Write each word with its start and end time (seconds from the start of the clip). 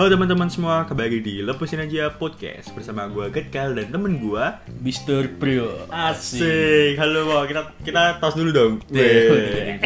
Halo 0.00 0.16
teman-teman 0.16 0.48
semua, 0.48 0.88
kembali 0.88 1.20
di 1.20 1.44
Lepasin 1.44 1.84
Aja 1.84 2.08
Podcast 2.08 2.72
Bersama 2.72 3.04
gue 3.04 3.28
Getkal 3.28 3.76
dan 3.76 3.92
temen 3.92 4.16
gue 4.16 4.44
Mister 4.80 5.28
Prio 5.28 5.76
Asik, 5.92 6.96
halo 6.96 7.28
Wak. 7.28 7.52
kita 7.52 7.60
kita 7.84 8.16
tos 8.16 8.32
dulu 8.32 8.48
dong 8.48 8.72
Iya. 8.96 9.76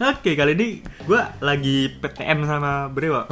Oke, 0.00 0.32
kali 0.32 0.56
ini 0.56 0.68
gue 1.04 1.20
lagi 1.44 1.92
PTM 2.00 2.48
sama 2.48 2.88
Brewa 2.88 3.28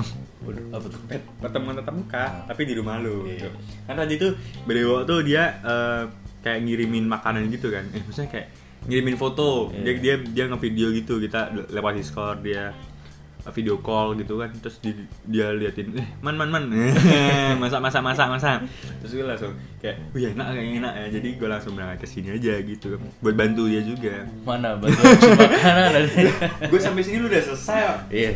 apa 0.68 0.86
tuh? 0.92 1.00
Pertemuan 1.40 1.80
tatap 1.80 1.96
muka, 1.96 2.44
tapi 2.44 2.68
di 2.68 2.76
rumah 2.76 3.00
lu 3.00 3.24
Iya. 3.24 3.48
gitu. 3.48 3.50
Kan 3.88 3.96
tadi 3.96 4.20
tuh 4.20 4.36
Brewa 4.68 5.08
tuh 5.08 5.24
dia 5.24 5.56
eh, 5.64 6.02
kayak 6.44 6.68
ngirimin 6.68 7.08
makanan 7.08 7.48
gitu 7.48 7.72
kan 7.72 7.88
Eh, 7.96 8.04
maksudnya 8.04 8.28
kayak 8.28 8.48
ngirimin 8.84 9.16
foto 9.16 9.72
Dia, 9.72 9.96
Iya. 9.96 10.00
dia, 10.04 10.14
dia 10.36 10.44
nge-video 10.52 10.92
gitu, 10.92 11.16
kita 11.16 11.48
lewat 11.72 11.96
Discord 11.96 12.44
dia 12.44 12.76
video 13.50 13.78
call 13.78 14.12
gitu 14.14 14.36
kan 14.36 14.50
terus 14.54 14.78
di- 14.78 14.94
dia 15.24 15.50
liatin 15.50 15.92
eh 15.94 16.08
man 16.20 16.34
man 16.34 16.48
man. 16.48 16.64
Masak 17.62 17.80
masak 17.80 18.02
masak 18.02 18.26
masak. 18.28 18.58
Terus 19.00 19.12
gue 19.14 19.24
langsung 19.24 19.52
kayak 19.78 19.96
wih 20.12 20.30
enak 20.30 20.46
kayak 20.52 20.68
enak 20.78 20.92
ya. 20.94 21.06
Jadi 21.18 21.28
gue 21.36 21.48
langsung 21.48 21.72
berangkat 21.72 21.98
ke 22.00 22.06
sini 22.06 22.28
aja 22.32 22.54
gitu 22.58 22.96
buat 23.18 23.34
bantu 23.34 23.66
dia 23.66 23.82
juga. 23.82 24.24
Mana 24.42 24.76
bantuan 24.76 25.16
si 25.16 25.28
makanan 25.28 26.04
gue 26.68 26.80
sampai 26.80 27.02
sini 27.02 27.16
lu 27.18 27.26
udah 27.26 27.42
selesai 27.42 27.78
ya 27.78 27.94
Iya. 28.08 28.32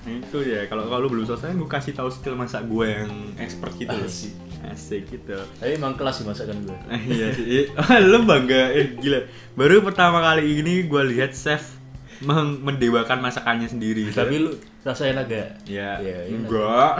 Nah, 0.00 0.16
itu 0.16 0.38
ya 0.40 0.64
kalau 0.64 0.88
kalau 0.88 1.04
lu 1.04 1.12
belum 1.12 1.28
selesai 1.28 1.52
gue 1.52 1.68
kasih 1.68 1.92
tahu 1.92 2.08
skill 2.08 2.32
masak 2.32 2.64
gue 2.64 2.86
yang 2.88 3.12
expert 3.36 3.76
gitu 3.76 3.92
loh. 3.92 4.08
Asik. 4.08 4.32
asik 4.60 5.02
gitu. 5.08 5.36
Tapi 5.56 5.76
emang 5.76 5.96
kelas 5.96 6.20
sih 6.20 6.24
masakan 6.24 6.56
gue. 6.64 6.78
Eh, 6.88 7.00
iya 7.16 7.26
sih. 7.32 7.68
Lu 8.04 8.24
bangga. 8.24 8.72
Eh 8.72 8.96
gila. 8.96 9.24
Baru 9.52 9.80
pertama 9.80 10.20
kali 10.20 10.60
ini 10.60 10.84
gue 10.84 11.02
lihat 11.10 11.32
chef 11.32 11.79
mendewakan 12.20 13.18
masakannya 13.18 13.64
sendiri 13.64 14.08
Tapi 14.08 14.36
lu 14.38 14.52
rasanya 14.80 15.24
agak 15.24 15.48
ya 15.64 15.96
Iya, 15.96 16.18
enak. 16.28 16.48
enggak 16.48 16.92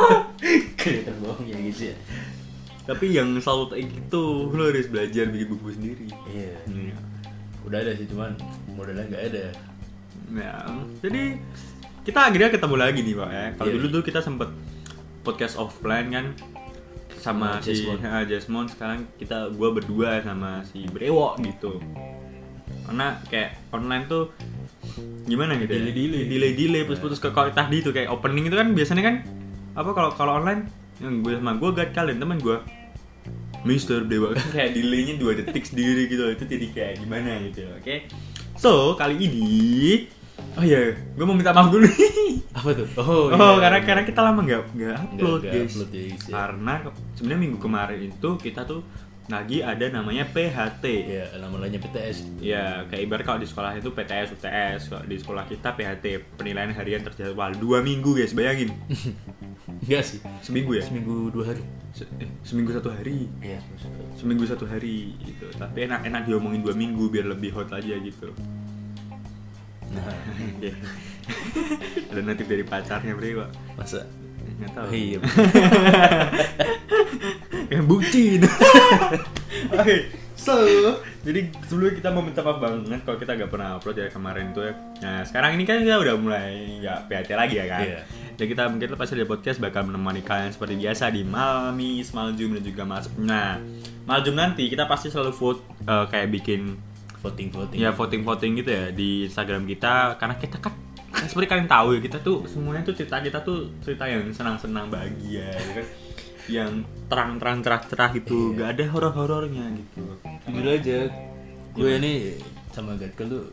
kelihatan 0.78 1.14
bohong 1.20 1.44
ya 1.44 1.56
gitu 1.62 1.82
ya. 1.88 1.96
tapi 2.84 3.06
yang 3.10 3.32
selalu 3.38 3.64
kayak 3.70 3.86
gitu 3.90 4.24
lu 4.48 4.62
harus 4.62 4.88
belajar 4.88 5.24
bikin 5.26 5.48
bumbu 5.48 5.68
sendiri 5.68 6.08
Iya. 6.26 6.52
Iya. 6.66 6.96
Udah 7.64 7.78
ada 7.80 7.92
sih 7.92 8.04
cuman 8.04 8.36
modalnya 8.70 9.08
nggak 9.08 9.24
ada. 9.24 9.44
Ya, 10.30 10.52
jadi 11.00 11.40
kita 12.02 12.28
akhirnya 12.28 12.50
ketemu 12.50 12.76
lagi 12.76 13.00
nih 13.00 13.14
pak 13.14 13.30
ya. 13.30 13.44
Kalau 13.54 13.68
Iya. 13.68 13.76
dulu 13.78 13.86
tuh 13.90 14.02
kita 14.04 14.20
sempet 14.20 14.48
podcast 15.20 15.56
offline 15.56 16.08
kan 16.08 16.26
sama 17.16 17.56
Sama 17.56 17.64
si 17.64 17.72
Jasmine. 17.80 18.28
Jasmine. 18.28 18.68
Sekarang 18.68 18.98
kita 19.16 19.48
gua 19.50 19.72
berdua 19.72 20.20
sama 20.20 20.60
si 20.62 20.84
Brewo 20.84 21.32
gitu. 21.40 21.80
Karena 22.84 23.16
kayak 23.24 23.64
online 23.70 24.04
tuh 24.04 24.28
gimana 25.24 25.56
gitu 25.56 25.72
ya? 25.72 25.80
Delay-delay. 25.88 26.22
delay 26.28 26.52
delay 26.52 26.82
putus-putus 26.84 27.18
ke 27.18 27.32
kalau 27.32 27.48
tadi 27.50 27.80
tuh 27.80 27.92
kayak 27.96 28.12
opening 28.12 28.48
itu 28.48 28.56
kan 28.56 28.68
biasanya 28.76 29.02
kan 29.02 29.14
apa 29.74 29.90
kalau 29.90 30.10
kalau 30.14 30.32
online 30.38 30.70
yang 31.02 31.24
gue 31.24 31.34
sama 31.34 31.58
gue 31.58 31.70
gak 31.74 31.90
kalian 31.96 32.18
teman 32.22 32.38
gue 32.38 32.56
Mister 33.64 34.04
Dewa 34.04 34.36
kan 34.36 34.46
kayak 34.56 34.76
delaynya 34.76 35.14
dua 35.18 35.32
detik 35.34 35.64
sendiri 35.64 36.06
gitu 36.06 36.30
itu 36.30 36.44
jadi 36.44 36.66
kayak 36.70 36.94
gimana 37.02 37.40
gitu 37.42 37.66
oke 37.72 37.94
so 38.54 38.94
kali 38.94 39.18
ini 39.18 39.44
oh 40.54 40.62
ya 40.62 40.94
gue 40.94 41.24
mau 41.24 41.34
minta 41.34 41.50
maaf 41.50 41.72
dulu 41.72 41.88
Apa 42.54 42.70
tuh? 42.70 42.86
Oh, 43.02 43.34
oh, 43.34 43.58
iya. 43.58 43.66
karena 43.66 43.78
karena 43.82 44.02
kita 44.06 44.20
lama 44.22 44.40
nggak 44.46 44.62
nggak 44.78 44.94
upload 44.94 45.42
nggak 45.42 45.54
guys 45.58 45.74
upload 45.74 45.90
ya, 45.90 46.02
guys, 46.06 46.24
karena 46.30 46.74
sebenarnya 47.18 47.40
minggu 47.42 47.58
kemarin 47.58 47.98
itu 48.06 48.30
kita 48.38 48.60
tuh 48.62 48.80
lagi 49.24 49.58
ada 49.58 49.88
namanya 49.88 50.28
PHT 50.28 50.84
Iya, 50.84 51.24
namanya 51.40 51.80
PTS. 51.80 52.28
Ya, 52.38 52.84
kayak 52.84 53.02
ibarat 53.02 53.24
kalau 53.24 53.40
di 53.40 53.48
sekolah 53.48 53.72
itu 53.72 53.88
PTS, 53.88 54.28
UTS, 54.32 54.80
kalau 54.86 55.00
di 55.02 55.16
sekolah 55.16 55.44
kita 55.44 55.72
PHT, 55.72 56.04
penilaian 56.36 56.68
harian 56.70 57.00
terjadwal 57.00 57.56
dua 57.56 57.80
minggu 57.80 58.12
guys, 58.12 58.32
bayangin, 58.32 58.76
Enggak 59.84 60.04
sih. 60.04 60.20
seminggu 60.40 60.76
ya, 60.76 60.84
Seminggu 60.84 61.30
dua 61.30 61.50
hari. 61.50 61.64
Se- 61.92 62.04
eh, 62.20 62.28
seminggu 62.42 62.70
satu 62.70 62.92
hari, 62.92 63.32
Iya, 63.40 63.64
seminggu 64.14 64.44
satu 64.44 64.68
hari 64.68 65.16
gitu, 65.18 65.48
tapi 65.56 65.88
enak-enak 65.88 66.28
diomongin 66.28 66.60
dua 66.60 66.76
minggu 66.76 67.08
biar 67.08 67.24
lebih 67.24 67.56
hot 67.56 67.72
aja 67.72 67.96
gitu. 67.96 68.28
Nah, 69.88 70.04
Oke. 70.58 70.68
Ada 72.12 72.20
notif 72.20 72.44
dari 72.44 72.60
pacarnya 72.60 73.16
bre, 73.16 73.40
Pak. 73.40 73.50
masa 73.74 74.04
Nggak 74.54 74.70
tahu. 74.70 74.86
Oh, 74.86 74.92
iya. 74.92 75.18
Yang 77.72 77.84
bucin. 77.88 78.40
Oke, 79.80 79.96
so 80.36 80.54
jadi 81.24 81.48
sebelumnya 81.64 81.94
kita 81.96 82.08
mau 82.12 82.20
minta 82.20 82.44
maaf 82.44 82.60
banget 82.60 83.00
kalau 83.08 83.16
kita 83.16 83.32
gak 83.32 83.48
pernah 83.48 83.80
upload 83.80 83.96
ya 83.96 84.08
kemarin 84.12 84.52
tuh 84.52 84.68
ya. 84.68 84.72
Nah 85.00 85.24
sekarang 85.24 85.56
ini 85.56 85.64
kan 85.64 85.80
kita 85.80 85.96
udah 85.96 86.14
mulai 86.20 86.80
nggak 86.84 86.98
PHT 87.08 87.30
lagi 87.32 87.54
ya 87.56 87.66
kan. 87.66 87.80
Iya. 87.80 88.00
Dan 88.34 88.46
kita 88.50 88.62
mungkin 88.68 88.88
lepas 88.92 89.08
dari 89.08 89.24
podcast 89.24 89.58
bakal 89.62 89.88
menemani 89.88 90.20
kalian 90.20 90.52
seperti 90.52 90.76
biasa 90.76 91.08
di 91.08 91.24
Malmis, 91.24 92.12
Maljum 92.12 92.60
dan 92.60 92.62
juga 92.66 92.82
Mas. 92.84 93.08
Nah 93.16 93.56
Maljum 94.04 94.36
nanti 94.36 94.68
kita 94.68 94.84
pasti 94.84 95.08
selalu 95.08 95.32
vote 95.32 95.60
eh, 95.88 96.04
kayak 96.12 96.28
bikin 96.28 96.76
voting 97.24 97.48
voting. 97.48 97.78
ya 97.80 97.90
voting 97.96 98.20
voting 98.20 98.52
gitu 98.60 98.68
ya 98.68 98.92
di 98.92 99.24
Instagram 99.24 99.64
kita 99.64 100.20
karena 100.20 100.36
kita 100.36 100.60
kan 100.60 100.76
seperti 101.24 101.46
kalian 101.48 101.64
tahu 101.64 101.96
ya 101.96 102.00
kita 102.04 102.20
tuh 102.20 102.44
semuanya 102.44 102.84
tuh 102.84 102.92
cerita 102.92 103.16
kita 103.24 103.40
tuh 103.40 103.72
cerita 103.80 104.04
yang 104.04 104.28
senang-senang 104.28 104.92
bahagia 104.92 105.48
ya 105.56 105.72
kan 105.80 105.86
yang 106.46 106.84
terang-terang 107.08 107.60
cerah-cerah 107.60 108.10
gitu 108.14 108.52
Iya. 108.52 108.56
gak 108.58 108.68
ada 108.76 108.84
horor-horornya 108.92 109.64
gitu 109.74 110.02
jujur 110.48 110.66
aja 110.68 110.98
gue 111.74 111.90
ini 111.98 112.12
sama 112.70 112.94
Gatkel 112.98 113.26
tuh 113.30 113.44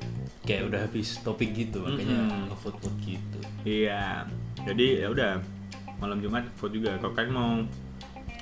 kayak 0.44 0.74
udah 0.74 0.80
habis 0.90 1.22
topik 1.22 1.54
gitu 1.54 1.82
makanya 1.82 2.18
Mm-mm. 2.26 2.50
ngevote 2.50 2.78
vote 2.82 2.98
gitu 3.06 3.40
iya 3.64 4.26
jadi 4.66 5.06
ya 5.06 5.08
udah 5.14 5.32
malam 6.02 6.18
Jumat 6.20 6.50
vote 6.58 6.74
juga 6.74 6.98
kalau 6.98 7.14
kalian 7.14 7.34
mau 7.34 7.52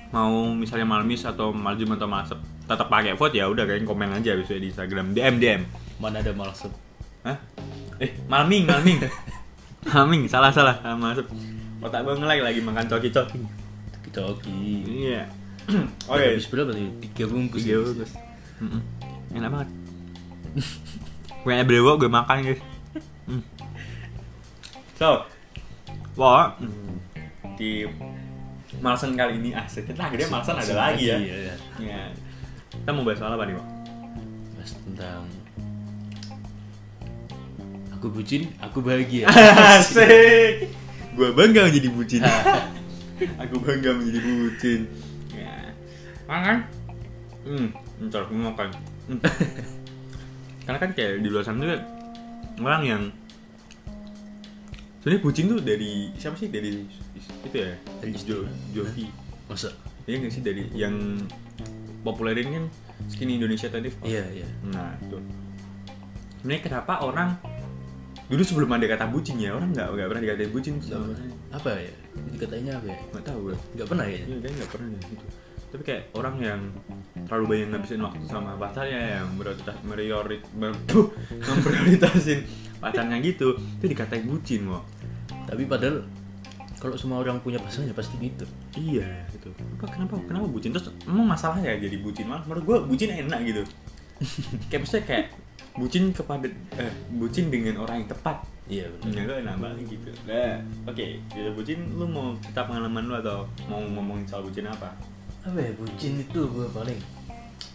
mau 0.10 0.34
misalnya 0.56 0.88
malamis 0.88 1.28
atau 1.28 1.52
malam 1.52 1.78
Jumat 1.78 2.00
atau 2.00 2.10
malam 2.10 2.26
tetap 2.66 2.88
pakai 2.88 3.14
vote 3.14 3.36
ya 3.36 3.46
udah 3.46 3.68
kalian 3.68 3.86
komen 3.86 4.10
aja 4.16 4.34
bisa 4.34 4.56
di 4.56 4.72
Instagram 4.72 5.12
DM 5.14 5.36
DM 5.38 5.62
mana 6.00 6.24
ada 6.24 6.32
malah 6.32 6.56
sep 6.56 6.72
Hah? 7.20 7.36
Eh, 8.00 8.16
malming, 8.32 8.64
malming. 8.64 9.04
malming, 9.92 10.24
salah 10.32 10.56
salah. 10.56 10.80
Ah, 10.80 10.96
masuk. 10.96 11.28
Otak 11.84 12.08
gue 12.08 12.16
nge 12.16 12.40
lagi 12.40 12.64
makan 12.64 12.88
coki-coki. 12.88 13.36
kita 13.44 13.59
oke 14.18 14.50
Iya. 14.88 15.30
Oke. 16.10 16.26
habis 16.34 16.50
berapa 16.50 16.74
nih 16.74 16.90
tiga 17.06 17.30
bungkus 17.30 17.62
Tiga 17.62 17.78
bungkus. 17.86 18.12
Enak 19.30 19.50
banget. 19.54 19.70
gue 21.46 21.64
brewok 21.64 21.96
gue 22.02 22.10
makan 22.10 22.38
guys. 22.42 22.62
Mm. 23.30 23.44
So, 24.98 25.24
wah 26.18 26.58
di 27.56 27.86
Malsen 28.82 29.14
kali 29.14 29.38
ini 29.38 29.54
asik. 29.54 29.94
Kita 29.94 30.10
akhirnya 30.10 30.28
Malsen 30.34 30.58
ada 30.58 30.74
lagi 30.74 31.14
ya. 31.14 31.18
iya. 31.22 31.54
Ya. 31.78 32.02
Kita 32.74 32.90
mau 32.90 33.06
bahas 33.06 33.22
soal 33.22 33.38
apa 33.38 33.46
nih, 33.46 33.56
Pak? 33.56 33.68
Mas 34.58 34.72
tentang 34.84 35.24
aku 37.94 38.08
bucin 38.10 38.48
aku 38.64 38.80
bahagia 38.80 39.28
Asik. 39.78 40.72
Gua 41.14 41.36
bangga 41.36 41.68
menjadi 41.68 41.90
bucin. 41.92 42.24
Aku 43.44 43.56
bangga 43.60 43.92
menjadi 43.96 44.20
bucin. 44.24 44.82
Ya. 45.36 45.74
Makan. 46.28 46.58
Hmm, 47.48 47.68
ntar 48.08 48.28
aku 48.28 48.34
makan. 48.36 48.70
Hmm. 49.10 49.20
Karena 50.68 50.78
kan 50.78 50.92
kayak 50.94 51.24
di 51.26 51.30
luar 51.34 51.42
sana 51.42 51.66
juga 51.66 51.82
orang 52.62 52.84
yang 52.86 53.02
sebenarnya 55.02 55.22
bucin 55.24 55.50
tuh 55.50 55.60
dari 55.64 56.14
siapa 56.20 56.36
sih 56.38 56.52
dari 56.52 56.86
itu 57.18 57.58
ya 57.58 57.74
Dari 58.04 58.12
Jo 58.20 58.46
Jovi 58.76 59.08
masa 59.48 59.72
Iya 60.06 60.22
nggak 60.22 60.34
sih 60.36 60.44
dari 60.44 60.68
yang 60.76 61.24
populerin 62.06 62.54
kan 62.54 62.66
skinny 63.10 63.42
Indonesia 63.42 63.72
tadi 63.72 63.90
iya 64.06 64.28
iya 64.30 64.48
Nah, 64.70 64.94
itu. 65.02 65.18
Sebenarnya 66.40 66.62
kenapa 66.70 66.94
orang 67.02 67.40
dulu 68.30 68.44
sebelum 68.46 68.70
ada 68.78 68.86
kata 68.86 69.10
bucin 69.10 69.42
ya 69.42 69.58
orang 69.58 69.74
nggak 69.74 69.90
nggak 69.90 70.08
pernah 70.14 70.24
dikatain 70.24 70.52
bucin 70.54 70.74
sama 70.80 71.18
apa 71.50 71.70
ya? 71.82 71.94
Dikatanya 72.30 72.72
apa 72.78 72.86
ya? 72.94 72.98
Nggak 73.10 73.24
tahu 73.26 73.40
gue 73.50 73.56
nggak 73.76 73.88
pernah 73.90 74.06
ya? 74.06 74.20
Iya 74.22 74.38
kayaknya 74.38 74.58
nggak 74.62 74.72
pernah 74.72 74.88
ya 74.90 75.02
gitu. 75.10 75.26
Tapi 75.70 75.84
kayak 75.86 76.04
orang 76.18 76.36
yang 76.42 76.62
terlalu 77.30 77.46
banyak 77.46 77.68
ngabisin 77.74 78.02
waktu 78.02 78.26
sama 78.26 78.52
pacarnya 78.58 79.02
yang 79.22 79.28
prioritas 79.38 79.78
meriorit 79.86 80.42
memprioritasin 81.50 82.40
pacarnya 82.82 83.18
gitu 83.22 83.60
itu 83.60 83.86
dikatain 83.86 84.26
bucin 84.26 84.66
kok 84.66 84.86
tapi 85.50 85.66
padahal 85.66 86.06
kalau 86.80 86.96
semua 86.96 87.20
orang 87.20 87.44
punya 87.44 87.60
pasangan 87.60 87.92
ya 87.92 87.96
pasti 87.98 88.16
gitu. 88.24 88.48
Iya 88.80 89.28
gitu. 89.36 89.52
Apa 89.52 89.92
kenapa 89.92 90.16
kenapa 90.24 90.48
bucin? 90.48 90.72
Terus 90.72 90.96
emang 91.04 91.28
masalah 91.28 91.60
ya 91.60 91.76
jadi 91.76 92.00
bucin? 92.00 92.30
Malah 92.32 92.48
menurut 92.48 92.64
gue 92.64 92.78
bucin 92.88 93.12
enak 93.12 93.40
gitu. 93.44 93.64
Kayak 94.72 94.80
maksudnya 94.88 95.04
kayak 95.04 95.26
bucin 95.80 96.12
kepada 96.12 96.46
eh, 96.76 96.92
bucin 97.16 97.48
dengan 97.48 97.80
orang 97.80 98.04
yang 98.04 98.10
tepat 98.10 98.38
iya 98.68 98.86
benar 99.00 99.24
Ya 99.26 99.36
enak 99.42 99.56
banget 99.58 99.78
gitu 99.90 100.10
Nah, 100.24 100.60
oke 100.86 101.06
Bila 101.32 101.50
bucin, 101.56 101.80
lu 101.90 102.06
mau 102.06 102.36
cerita 102.38 102.62
pengalaman 102.62 103.04
lu 103.04 103.16
atau 103.16 103.48
mau 103.66 103.80
ngomongin 103.80 104.28
soal 104.28 104.44
bucin 104.44 104.68
apa? 104.68 104.92
apa 105.40 105.56
ya 105.56 105.72
bucin 105.74 106.20
itu 106.20 106.42
gue 106.46 106.68
paling 106.70 107.00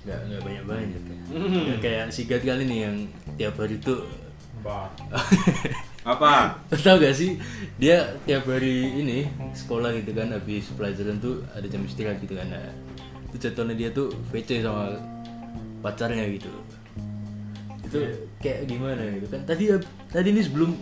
nggak 0.04 0.20
nggak 0.22 0.40
banyak 0.44 0.64
banyak 0.64 1.00
Hmm. 1.24 1.64
ya, 1.64 1.76
kayak 1.80 2.12
sigat 2.12 2.44
kali 2.44 2.68
nih 2.68 2.78
yang 2.84 2.96
tiap 3.34 3.56
hari 3.56 3.80
tuh 3.80 4.04
Bah 4.60 4.92
Apa? 6.04 6.52
Tahu 6.84 7.00
gak 7.00 7.16
sih 7.16 7.40
dia 7.74 8.04
tiap 8.22 8.44
hari 8.44 8.92
ini 8.94 9.24
sekolah 9.50 9.96
gitu 9.96 10.12
kan 10.12 10.28
habis 10.28 10.68
pelajaran 10.72 11.16
tuh 11.16 11.40
ada 11.50 11.64
jam 11.64 11.80
istirahat 11.80 12.20
gitu 12.20 12.36
kan. 12.36 12.44
Nah, 12.46 12.68
itu 13.26 13.40
jatuhnya 13.40 13.72
dia 13.72 13.88
tuh 13.88 14.12
VC 14.28 14.60
sama 14.60 14.92
pacarnya 15.80 16.28
gitu. 16.28 16.52
Itu 17.94 18.02
kayak 18.42 18.66
gimana 18.66 19.02
gitu 19.14 19.26
kan. 19.30 19.40
Tadi 19.46 19.64
tadi 20.10 20.28
ini 20.34 20.42
sebelum 20.42 20.74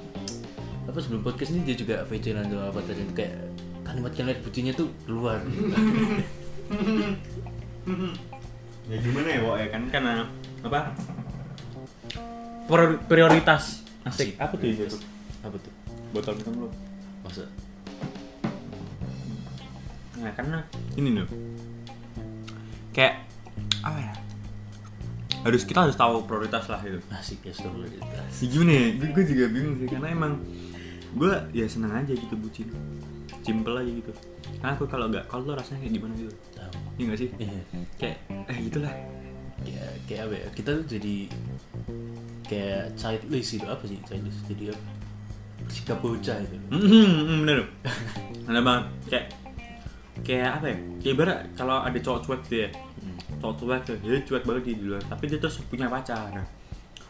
apa 0.88 0.98
sebelum 0.98 1.20
podcast 1.20 1.52
ini 1.52 1.68
dia 1.68 1.76
juga 1.76 2.08
nanti 2.08 2.56
sama 2.56 2.72
pacarnya 2.72 3.04
itu 3.04 3.14
kayak 3.14 3.36
kalimat-kalimat 3.84 4.40
bucinya 4.40 4.72
tuh 4.72 4.88
keluar. 5.04 5.44
ya 8.90 8.96
gimana 8.98 9.28
ya, 9.28 9.40
Wak 9.44 9.56
ya 9.60 9.68
kan 9.68 9.82
karena 9.92 10.12
apa? 10.64 10.96
Prior- 12.64 13.00
prioritas 13.04 13.84
asik 14.08 14.38
apa 14.40 14.56
tuh 14.56 14.66
itu 14.72 14.88
apa 15.44 15.56
tuh? 15.60 15.72
Botol 16.16 16.34
minum 16.40 16.66
lu. 16.66 16.68
Masa 17.20 17.44
Nah, 20.22 20.30
karena 20.38 20.62
ini 20.94 21.18
loh. 21.18 21.26
Kayak 22.94 23.26
apa 23.82 23.98
ya? 23.98 24.12
Harus 25.42 25.62
kita 25.66 25.90
harus 25.90 25.96
tahu 25.98 26.22
prioritas 26.22 26.70
lah 26.70 26.80
itu. 26.86 27.02
asik 27.10 27.42
ya 27.42 27.52
prioritas. 27.54 28.32
Ya 28.38 28.46
gimana 28.46 28.72
ya? 28.72 28.86
Gue, 28.94 29.08
gue 29.10 29.24
juga 29.26 29.44
bingung 29.50 29.76
sih 29.82 29.88
karena 29.90 30.08
emang 30.14 30.32
gue 31.12 31.34
ya 31.52 31.66
seneng 31.66 31.92
aja 31.92 32.12
gitu 32.14 32.34
bucin. 32.38 32.70
Simple 33.42 33.74
aja 33.74 33.90
gitu. 33.90 34.12
Karena 34.62 34.72
aku 34.78 34.86
kalau 34.86 35.10
nggak 35.10 35.26
kalau 35.26 35.54
rasanya 35.58 35.82
kayak 35.82 35.94
gimana 35.98 36.12
gitu. 36.14 36.34
Tahu. 36.54 36.72
Iya 36.98 37.04
gak 37.10 37.18
sih? 37.18 37.28
Iya. 37.42 37.60
Kayak 37.98 38.16
eh 38.30 38.58
gitulah. 38.70 38.94
kayak 39.62 39.90
kayak 40.10 40.22
apa 40.26 40.34
ya 40.34 40.46
kita 40.58 40.70
tuh 40.74 40.86
jadi 40.90 41.14
kayak 42.50 42.98
childish 42.98 43.54
gitu 43.54 43.66
apa 43.70 43.84
sih 43.86 43.94
childish 44.02 44.42
jadi 44.50 44.74
apa 44.74 44.86
sikap 45.70 46.02
bocah 46.02 46.36
itu 46.42 46.56
Hmm, 46.74 47.46
bener. 47.46 47.70
Ada 48.50 48.58
banget 48.58 48.84
kayak 49.06 49.26
kayak 50.26 50.50
apa 50.58 50.66
ya? 50.66 50.76
Kayak 50.98 51.14
ibarat 51.14 51.38
kalau 51.54 51.76
ada 51.78 51.98
cowok 52.02 52.20
cuek 52.26 52.40
gitu 52.50 52.56
ya. 52.66 52.68
Cowok 53.42 53.54
cuek 53.58 53.98
dia 54.06 54.22
cuek 54.22 54.44
banget 54.46 54.62
di 54.78 54.86
luar, 54.86 55.02
tapi 55.02 55.26
dia 55.26 55.38
terus 55.42 55.58
punya 55.66 55.90
pacar. 55.90 56.30
Nah, 56.30 56.46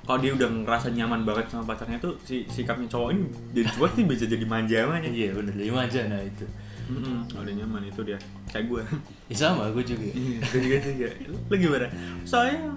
kalau 0.09 0.19
dia 0.19 0.33
udah 0.33 0.49
ngerasa 0.49 0.89
nyaman 0.97 1.29
banget 1.29 1.53
sama 1.53 1.69
pacarnya 1.69 2.01
tuh 2.01 2.17
si 2.25 2.49
sikapnya 2.49 2.89
cowok 2.89 3.09
ini 3.13 3.29
jadi 3.53 3.69
cuek 3.77 3.93
sih 3.95 4.05
bisa 4.09 4.25
jadi 4.25 4.47
manja 4.49 4.83
aja. 4.89 5.09
iya 5.13 5.31
bener 5.31 5.55
jadi 5.55 5.71
manja 5.71 6.01
nah 6.09 6.23
itu 6.25 6.47
Mm 6.83 7.31
udah 7.31 7.55
nyaman 7.63 7.87
itu 7.87 8.03
dia. 8.03 8.19
Kayak 8.51 8.67
gue. 8.69 8.83
ya 9.31 9.37
sama 9.39 9.71
gue 9.71 9.87
juga 9.87 10.03
Iya, 10.03 10.39
gue 10.43 10.61
juga 10.67 10.77
juga. 10.83 11.09
Lu 11.47 11.55
gimana? 11.55 11.87
Sayang. 12.27 12.75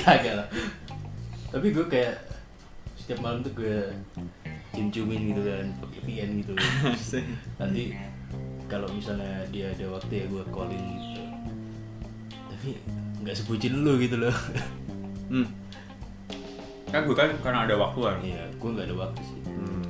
kagak 0.00 0.34
lah 0.38 0.48
tapi 1.50 1.74
gue 1.74 1.86
kayak 1.90 2.14
setiap 2.94 3.18
malam 3.26 3.42
tuh 3.42 3.50
gue 3.58 3.90
cium-ciumin 4.70 5.34
gitu 5.34 5.42
kan 5.42 5.66
pakai 5.82 6.00
VN 6.06 6.30
gitu 6.42 6.52
nanti 7.60 7.90
kalau 8.70 8.86
misalnya 8.94 9.42
dia 9.50 9.74
ada 9.74 9.90
waktu 9.90 10.12
ya 10.14 10.24
gue 10.30 10.42
callin 10.48 10.78
gitu 10.94 11.22
tapi 12.46 12.68
nggak 13.20 13.34
sebutin 13.36 13.74
lu 13.82 13.98
gitu 13.98 14.16
loh 14.16 14.34
hmm. 15.34 15.48
Kan 16.90 17.06
gue 17.06 17.14
kan 17.14 17.30
karena 17.38 17.70
ada 17.70 17.74
waktu 17.78 17.98
kan. 18.02 18.18
iya 18.22 18.44
gue 18.50 18.68
nggak 18.70 18.86
ada 18.86 18.96
waktu 18.96 19.20
sih 19.26 19.38
Hmm, 19.50 19.84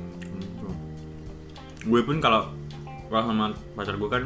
gue 1.87 2.01
pun 2.03 2.17
kalau 2.19 2.49
kalau 3.07 3.23
sama 3.25 3.45
pacar 3.73 3.95
gue 3.97 4.09
kan 4.09 4.23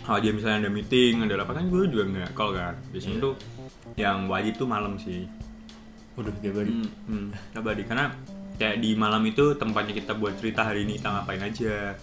kalau 0.00 0.18
dia 0.18 0.32
misalnya 0.32 0.66
ada 0.66 0.70
meeting 0.72 1.20
ada 1.20 1.36
apa 1.40 1.52
kan 1.52 1.68
gue 1.68 1.84
juga 1.88 2.04
nggak 2.08 2.30
call 2.32 2.56
kan 2.56 2.74
biasanya 2.88 3.16
Iya. 3.20 3.24
tuh 3.24 3.34
yang 3.98 4.18
wajib 4.26 4.54
tuh 4.56 4.68
malam 4.68 4.96
sih 4.96 5.28
udah 6.16 6.32
tiap 6.40 6.56
hari 6.56 6.72
hmm, 6.72 6.88
hmm, 7.08 7.26
abadi. 7.56 7.82
karena 7.84 8.12
kayak 8.56 8.76
di 8.80 8.92
malam 8.92 9.22
itu 9.24 9.56
tempatnya 9.56 9.94
kita 9.96 10.12
buat 10.16 10.36
cerita 10.36 10.68
hari 10.68 10.84
ini 10.84 11.00
kita 11.00 11.08
ngapain 11.12 11.42
aja 11.44 11.96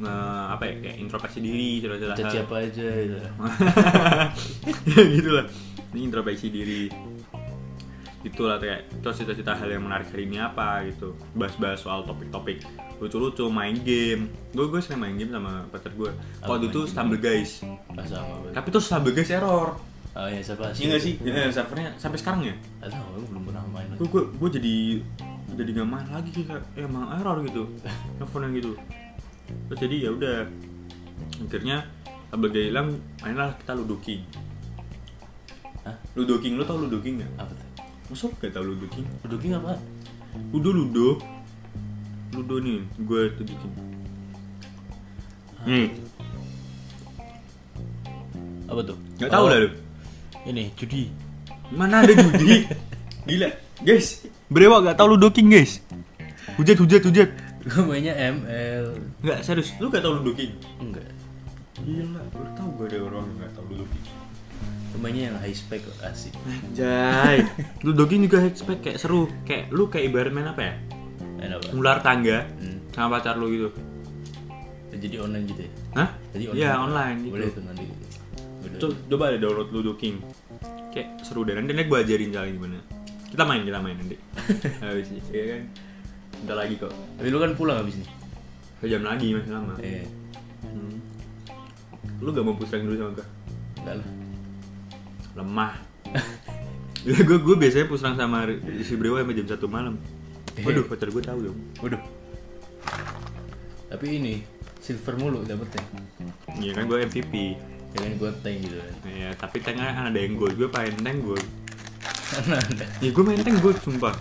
nge 0.00 0.16
apa 0.56 0.62
ya 0.64 0.74
kayak 0.80 0.96
introspeksi 0.96 1.38
diri 1.44 1.84
cerita 1.84 2.16
chat 2.16 2.32
siapa 2.32 2.54
aja 2.64 2.88
gitu. 2.88 3.16
Ya 4.96 5.02
gitu 5.12 5.30
lah 5.36 5.46
ini 5.92 6.00
introspeksi 6.08 6.48
diri. 6.48 6.82
Itulah 8.20 8.60
kayak 8.60 9.00
terus 9.00 9.16
cita-cita 9.16 9.56
hal 9.56 9.68
yang 9.68 9.84
menarik 9.84 10.08
hari 10.12 10.28
ini 10.28 10.40
apa 10.40 10.84
gitu. 10.88 11.16
Bahas-bahas 11.36 11.84
soal 11.84 12.04
topik-topik 12.04 12.64
lucu-lucu 13.00 13.48
main 13.48 13.76
game. 13.80 14.28
Gue 14.52 14.68
gue 14.68 14.80
sering 14.80 15.00
main 15.00 15.16
game 15.16 15.32
sama 15.32 15.64
pacar 15.72 15.92
gue 15.96 16.12
main 16.44 16.62
itu 16.64 16.80
stumble 16.88 17.20
guys. 17.20 17.64
Tapi 18.52 18.68
tuh 18.72 18.80
stumble 18.80 19.12
guys 19.12 19.32
error. 19.32 19.76
Oh 20.10 20.26
ya 20.26 20.42
siapa 20.42 20.74
iya 20.74 20.86
nggak 20.90 21.02
sih? 21.06 21.14
Ya, 21.22 21.54
servernya 21.54 21.94
sampai 21.94 22.18
sekarang 22.18 22.42
ya? 22.42 22.54
Gak 22.82 22.90
tau, 22.98 23.14
gue 23.14 23.30
belum 23.30 23.42
pernah 23.46 23.62
main. 23.70 23.88
Gue 23.94 24.08
gue 24.10 24.22
gue 24.26 24.48
jadi 24.58 24.76
jadi 25.54 25.70
nggak 25.80 25.88
main 25.88 26.08
lagi 26.08 26.30
kayak 26.34 26.62
emang 26.76 27.08
error 27.14 27.40
gitu. 27.46 27.62
Teleponnya 28.18 28.48
gitu 28.58 28.74
terus 29.68 29.78
jadi 29.80 29.96
ya 30.06 30.10
udah 30.14 30.36
akhirnya 31.46 31.76
stumble 32.28 32.50
guys 32.50 32.66
hilang 32.70 32.88
mainlah 33.22 33.54
kita 33.58 33.72
ludo 33.74 33.96
king 34.02 34.22
Hah? 35.82 35.96
ludo 36.14 36.36
king 36.38 36.54
lo 36.60 36.64
tau 36.68 36.76
ludo 36.78 37.00
king 37.00 37.18
nggak 37.22 37.32
Apa 37.40 37.52
tuh? 37.56 37.68
Masa 38.10 38.26
lu 38.26 38.34
gak 38.42 38.50
tau 38.50 38.66
Ludo 38.66 38.90
King? 38.90 39.06
Ludo 39.22 39.36
King 39.38 39.54
apa? 39.54 39.78
Ludo 40.50 40.74
Ludo 40.74 41.08
Ludo 42.34 42.58
nih, 42.58 42.82
gue 43.06 43.22
tunjukin 43.38 43.70
Nih, 45.62 45.94
Apa 48.66 48.82
tuh? 48.82 48.98
gak 49.22 49.30
tau 49.30 49.46
Oh, 49.46 49.50
lah 49.50 49.62
lu 49.62 49.70
Ini, 50.42 50.74
judi 50.74 51.06
Mana 51.70 52.02
ada 52.02 52.10
judi? 52.10 52.66
Gila, 53.30 53.46
guys 53.86 54.26
Brewa 54.50 54.82
gak 54.82 54.98
tau 54.98 55.06
Ludo 55.06 55.30
King 55.30 55.46
guys 55.54 55.78
Hujat, 56.58 56.82
hujat, 56.82 57.06
hujat 57.06 57.30
Gue 57.60 57.82
mainnya 57.84 58.14
ML 58.16 58.96
Gak, 59.20 59.44
serius, 59.44 59.76
lu 59.76 59.88
gak 59.88 60.00
tau 60.00 60.16
Ludo 60.16 60.32
King? 60.32 60.56
Enggak. 60.80 61.04
Gila, 61.80 62.20
baru 62.30 62.50
tau 62.52 62.68
gue 62.72 62.86
ada 62.88 62.98
orang 63.02 63.24
yang 63.26 63.38
gak 63.40 63.52
tau 63.52 63.64
Ludo 63.68 63.84
King. 63.86 64.06
Gue 64.90 64.98
mainnya 64.98 65.22
yang 65.28 65.36
high 65.38 65.52
spec 65.52 65.84
kok, 65.84 65.96
asik. 66.02 66.32
Anjay. 66.40 67.44
Ludo 67.84 68.04
King 68.04 68.24
juga 68.24 68.40
expect 68.42 68.80
kayak 68.80 68.98
seru. 68.98 69.28
Kayak 69.44 69.68
lu 69.70 69.86
kayak 69.86 70.08
ibarat 70.08 70.32
main 70.32 70.48
apa 70.48 70.62
ya? 70.62 70.74
Main 71.36 71.52
apa? 71.54 71.66
Ular 71.72 72.00
tangga 72.00 72.48
Hmm. 72.58 72.80
Sama 72.90 73.16
pacar 73.16 73.36
lu 73.36 73.46
gitu. 73.48 73.68
Jadi 74.90 75.16
online 75.16 75.44
gitu 75.46 75.60
ya? 75.62 75.70
Hah? 75.94 76.08
Jadi 76.34 76.44
Iya, 76.52 76.70
online. 76.76 77.18
gitu. 77.22 77.32
Boleh 77.36 77.48
tuh 77.52 77.62
nanti. 77.62 77.84
Co- 78.80 78.98
coba 79.06 79.24
deh 79.32 79.40
download 79.40 79.68
Ludo 79.70 79.92
King. 79.94 80.20
Kayak 80.90 81.22
seru 81.22 81.44
deh. 81.44 81.54
Nanti 81.54 81.70
gue 81.76 81.98
ajarin 81.98 82.32
caranya 82.32 82.54
gimana 82.56 82.78
kita 83.30 83.46
main 83.46 83.62
kita 83.62 83.78
main 83.78 83.94
nanti. 83.94 84.16
Habis 84.82 85.06
ya 85.30 85.44
kan 85.54 85.62
Bentar 86.44 86.56
lagi 86.56 86.74
kok. 86.80 86.92
Tapi 87.20 87.28
lu 87.28 87.38
kan 87.38 87.52
pulang 87.54 87.80
abis 87.84 88.00
nih 88.00 88.10
sejam 88.80 89.04
lagi 89.04 89.36
masih 89.36 89.52
lama. 89.52 89.76
Eh, 89.84 90.08
hmm. 90.64 90.94
lu 92.24 92.28
gak 92.32 92.44
mau 92.44 92.56
pusing 92.56 92.88
dulu 92.88 92.96
sama 92.96 93.12
gue 93.12 93.26
enggak 93.76 93.94
lah. 94.00 94.08
Lemah. 95.36 95.72
Ya 97.00 97.16
gue 97.16 97.38
gue 97.40 97.56
biasanya 97.56 97.88
pusing 97.88 98.12
sama 98.16 98.44
si 98.84 98.92
Brewa 98.96 99.24
sampai 99.24 99.36
jam 99.36 99.46
satu 99.48 99.66
malam. 99.68 99.96
Waduh 100.60 100.84
pacar 100.88 101.08
gue 101.08 101.22
tahu 101.24 101.38
dong. 101.48 101.58
Waduh. 101.80 102.02
Tapi 103.88 104.06
ini 104.20 104.34
Silver 104.80 105.16
mulu 105.16 105.40
dapetnya. 105.44 105.84
Iya 106.60 106.72
kan 106.76 106.88
gue 106.88 106.98
MVP 107.04 107.32
Ya 107.90 107.98
kan 108.06 108.12
gue 108.22 108.30
tank 108.44 108.56
gitu 108.64 108.76
kan. 108.76 108.94
Ya 109.08 109.28
tapi 109.34 109.56
tanknya 109.64 109.90
ada 109.96 110.18
yang 110.18 110.36
gold 110.36 110.54
gue 110.60 110.68
main 110.68 110.94
tank 111.00 111.18
gold. 111.24 111.46
Karena 112.32 112.56
ada? 112.60 112.84
Ya 113.00 113.10
gue 113.12 113.24
main 113.24 113.40
tank 113.40 113.58
gold 113.64 113.78
sumpah 113.80 114.14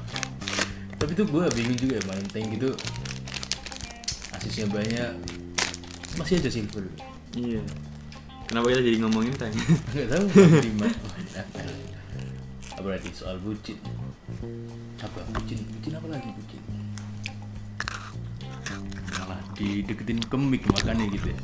Tapi 1.00 1.12
tuh 1.16 1.26
gue 1.26 1.44
bingung 1.56 1.78
juga 1.80 1.94
ya 1.98 2.04
main 2.12 2.26
tank 2.28 2.48
gitu 2.60 2.70
Asisnya 4.36 4.68
banyak. 4.68 5.12
Masih 6.20 6.44
aja 6.44 6.52
silver 6.52 6.86
iya. 7.40 7.64
Kenapa 8.46 8.72
kita 8.74 8.82
jadi 8.84 8.98
ngomongin 9.04 9.34
tank? 9.40 9.56
Gak 9.96 10.08
tau 10.12 10.26
di 10.60 10.72
mana 10.76 10.96
Apa 12.76 12.82
berarti 12.84 13.10
soal 13.16 13.40
bucin. 13.40 13.80
Apa? 15.00 15.20
Bucin 15.36 15.60
Bucin 15.64 15.94
apa 15.96 16.08
lagi? 16.12 16.30
Bucin. 16.36 16.62
Malah 19.20 19.40
dideketin 19.56 20.20
ke 20.20 20.38
mic 20.38 20.64
makanya 20.68 21.08
gitu 21.08 21.28
ya. 21.32 21.40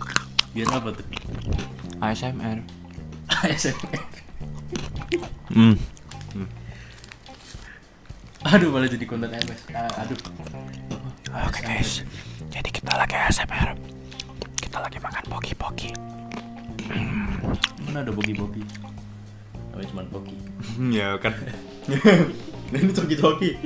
Biar 0.55 0.67
apa 0.71 0.91
tuh? 0.95 1.03
ASMR 2.03 2.59
ASMR 3.31 4.01
hmm. 5.55 5.75
Aduh 8.45 8.69
malah 8.69 8.85
jadi 8.85 9.05
konten 9.09 9.33
MS 9.33 9.73
Ah, 9.73 9.89
Aduh. 10.05 10.17
Oke 11.49 11.59
guys, 11.65 12.05
jadi 12.53 12.69
kita 12.69 12.93
lagi 12.93 13.17
ASMR 13.17 13.73
Kita 14.61 14.77
lagi 14.79 15.01
makan 15.01 15.23
poki-poki. 15.27 15.89
Mana 17.89 18.05
ada 18.05 18.11
bogi-bogi 18.13 18.61
Namanya 19.73 19.87
cuma 19.89 20.03
poki. 20.13 20.37
Ya 20.93 21.17
kan. 21.17 21.33
Ini 22.69 22.93
toki-toki 22.93 23.57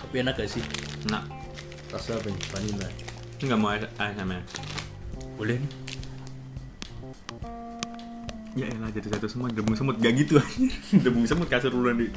Tapi 0.00 0.14
enak 0.24 0.34
gak 0.40 0.48
sih? 0.48 0.64
Nah, 1.12 1.28
Rasa 1.92 2.16
apa 2.16 2.26
nih? 2.32 2.42
Vanilla. 2.56 2.88
Nggak 3.44 3.58
mau 3.60 3.70
ASMR 3.76 4.42
Boleh 5.36 5.60
nih? 5.60 5.85
Ya 8.56 8.66
elah 8.72 8.88
jadi 8.88 9.12
satu 9.12 9.28
semua, 9.28 9.52
debung 9.52 9.76
semut, 9.76 10.00
gak 10.00 10.16
gitu 10.16 10.40
anjir 10.40 10.72
Debung 11.04 11.28
semut 11.28 11.46
kasur 11.46 11.72
nanti 11.76 12.08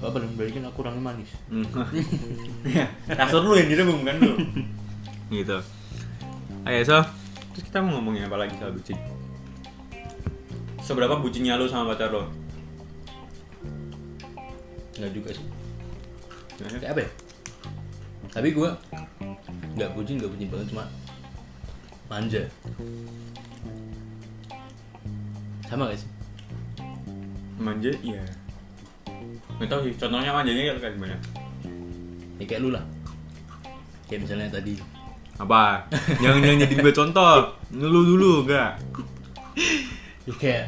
apa 0.00 0.16
belum 0.16 0.32
balikin 0.32 0.64
aku 0.64 0.80
orangnya 0.80 1.12
manis. 1.12 1.28
Ya, 2.76 2.88
kasur 3.12 3.44
lu 3.44 3.52
yang 3.52 3.68
direbung 3.68 4.00
kan 4.00 4.16
lu. 4.16 4.32
gitu. 5.28 5.60
Ayo 6.64 6.80
so, 6.88 7.04
terus 7.52 7.68
kita 7.68 7.84
mau 7.84 8.00
ngomongin 8.00 8.24
apa 8.24 8.40
lagi 8.40 8.56
soal 8.56 8.72
bucin? 8.72 8.96
Seberapa 10.80 11.20
bucinnya 11.20 11.60
lu 11.60 11.68
sama 11.68 11.92
pacar 11.92 12.16
lo? 12.16 12.32
nggak 15.00 15.12
juga 15.16 15.30
sih 15.32 15.46
kayak 16.60 16.92
apa 16.92 17.00
ya 17.08 17.10
tapi 18.30 18.48
gue 18.52 18.70
nggak 19.80 19.90
bucin 19.96 20.20
nggak 20.20 20.30
bucin 20.30 20.48
banget 20.52 20.66
cuma 20.76 20.84
manja 22.12 22.42
sama 25.70 25.86
gak 25.86 25.98
sih 25.98 26.10
Manja, 27.56 27.92
iya. 28.00 28.24
Nggak 29.60 29.68
tahu 29.68 29.80
sih, 29.84 29.92
contohnya 29.94 30.32
manjanya 30.32 30.72
kayak 30.74 30.96
gimana? 30.96 31.16
ya 32.40 32.44
kayak 32.48 32.60
lu 32.60 32.72
lah 32.72 32.80
kayak 34.08 34.24
misalnya 34.24 34.48
tadi 34.48 34.80
Apa? 35.36 35.84
jangan 36.18 36.40
jangan 36.40 36.58
jadi 36.58 36.74
gue 36.74 36.92
contoh. 36.92 37.36
Lu 37.70 38.00
dulu 38.02 38.44
enggak. 38.44 38.80
ya 40.24 40.32
kayak 40.34 40.66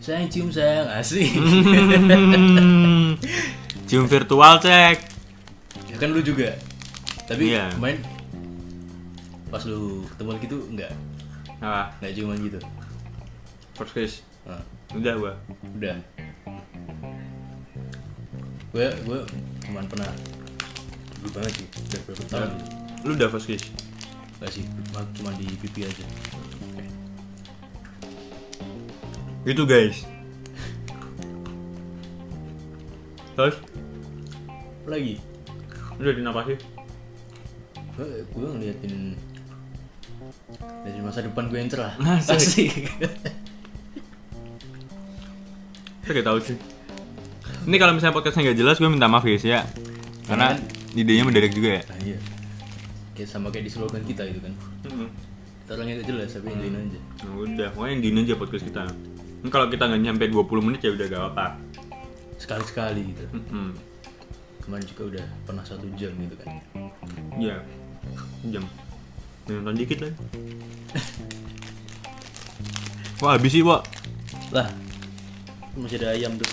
sayang 0.00 0.26
cium 0.26 0.48
sayang 0.48 0.88
asik 0.90 1.28
Cium 3.84 4.06
virtual 4.06 4.56
cek. 4.58 4.96
ya 5.84 5.96
kan 5.96 6.08
lu 6.10 6.20
juga 6.20 6.56
tapi 7.26 7.52
Iya. 7.52 7.68
main 7.76 8.00
pas 9.46 9.60
lu 9.62 10.02
ketemu 10.08 10.30
gitu 10.40 10.56
nggak 10.72 10.92
Apa? 11.60 11.92
nggak 12.00 12.12
ciuman 12.14 12.38
gitu 12.40 12.58
First 13.80 13.96
kiss. 13.96 14.14
nah, 14.44 14.60
Udah 14.92 15.14
gua. 15.16 15.32
udah 15.80 15.96
gue 18.70 18.86
gue 18.86 19.20
cuman 19.66 19.82
pernah 19.88 20.06
dulu 21.18 21.28
banget 21.34 21.52
sih 21.58 21.66
udah 21.88 22.00
berapa 22.04 22.24
tahun 22.28 22.50
gitu. 22.60 22.70
Lu 23.08 23.12
udah 23.16 23.28
first 23.32 23.48
kiss. 23.48 23.64
Gak 24.36 24.52
sih, 24.52 24.64
cuma, 25.16 25.32
di 25.40 25.48
pipi 25.64 25.88
aja. 25.88 26.04
Gitu 29.48 29.62
guys. 29.64 30.04
Terus, 33.32 33.56
lagi? 34.84 35.16
udah 35.96 36.12
di 36.12 36.20
apa 36.20 36.40
sih? 36.52 36.58
Gue, 37.96 38.08
gue 38.28 38.48
ngeliatin 38.60 38.94
dari 40.84 41.00
masa 41.00 41.24
depan 41.24 41.48
gue 41.48 41.58
yang 41.58 41.72
cerah. 41.72 41.96
Asik. 41.96 42.36
Asik. 42.36 42.72
Saya 46.10 46.26
gak 46.26 46.30
tahu 46.34 46.42
sih. 46.42 46.58
Ini 47.70 47.76
kalau 47.78 47.94
misalnya 47.94 48.18
podcastnya 48.18 48.50
nggak 48.50 48.58
jelas, 48.58 48.82
gue 48.82 48.90
minta 48.90 49.06
maaf 49.06 49.22
guys 49.22 49.46
ya. 49.46 49.62
Karena 50.26 50.58
idenya 50.90 51.22
mendadak 51.22 51.54
juga 51.54 51.78
ya. 51.78 51.82
nah, 51.86 51.98
iya. 52.02 52.18
Kayak 53.14 53.30
sama 53.30 53.46
kayak 53.54 53.62
di 53.62 53.70
slogan 53.70 54.02
kita 54.02 54.26
gitu 54.26 54.42
kan. 54.42 54.50
Kita 54.82 55.70
orangnya 55.78 56.02
gak 56.02 56.08
jelas 56.10 56.34
tapi 56.34 56.50
indahin 56.50 56.82
aja. 56.82 56.98
Nah, 56.98 57.34
udah, 57.46 57.68
pokoknya 57.78 57.92
indiin 57.94 58.26
aja 58.26 58.34
podcast 58.34 58.66
kita. 58.66 58.90
Ini 59.38 59.48
kalau 59.54 59.70
kita 59.70 59.86
nggak 59.86 60.02
nyampe 60.02 60.26
20 60.34 60.66
menit 60.66 60.80
ya 60.82 60.90
udah 60.98 61.06
gak 61.14 61.24
apa. 61.30 61.46
Sekali-sekali 62.42 63.14
gitu. 63.14 63.24
Mm-mm. 63.30 63.70
Kemarin 64.66 64.86
juga 64.90 65.02
udah 65.14 65.26
pernah 65.46 65.62
satu 65.62 65.86
jam 65.94 66.10
gitu 66.10 66.34
kan. 66.42 66.58
Iya, 67.38 67.62
jam. 68.50 68.66
Nonton 69.46 69.78
dikit 69.78 70.02
lah. 70.02 70.10
Wah 73.22 73.38
habis 73.38 73.54
sih, 73.54 73.62
Wak. 73.62 73.86
Lah, 74.50 74.66
masih 75.76 75.98
ada 76.02 76.08
ayam 76.16 76.32
tuh. 76.34 76.48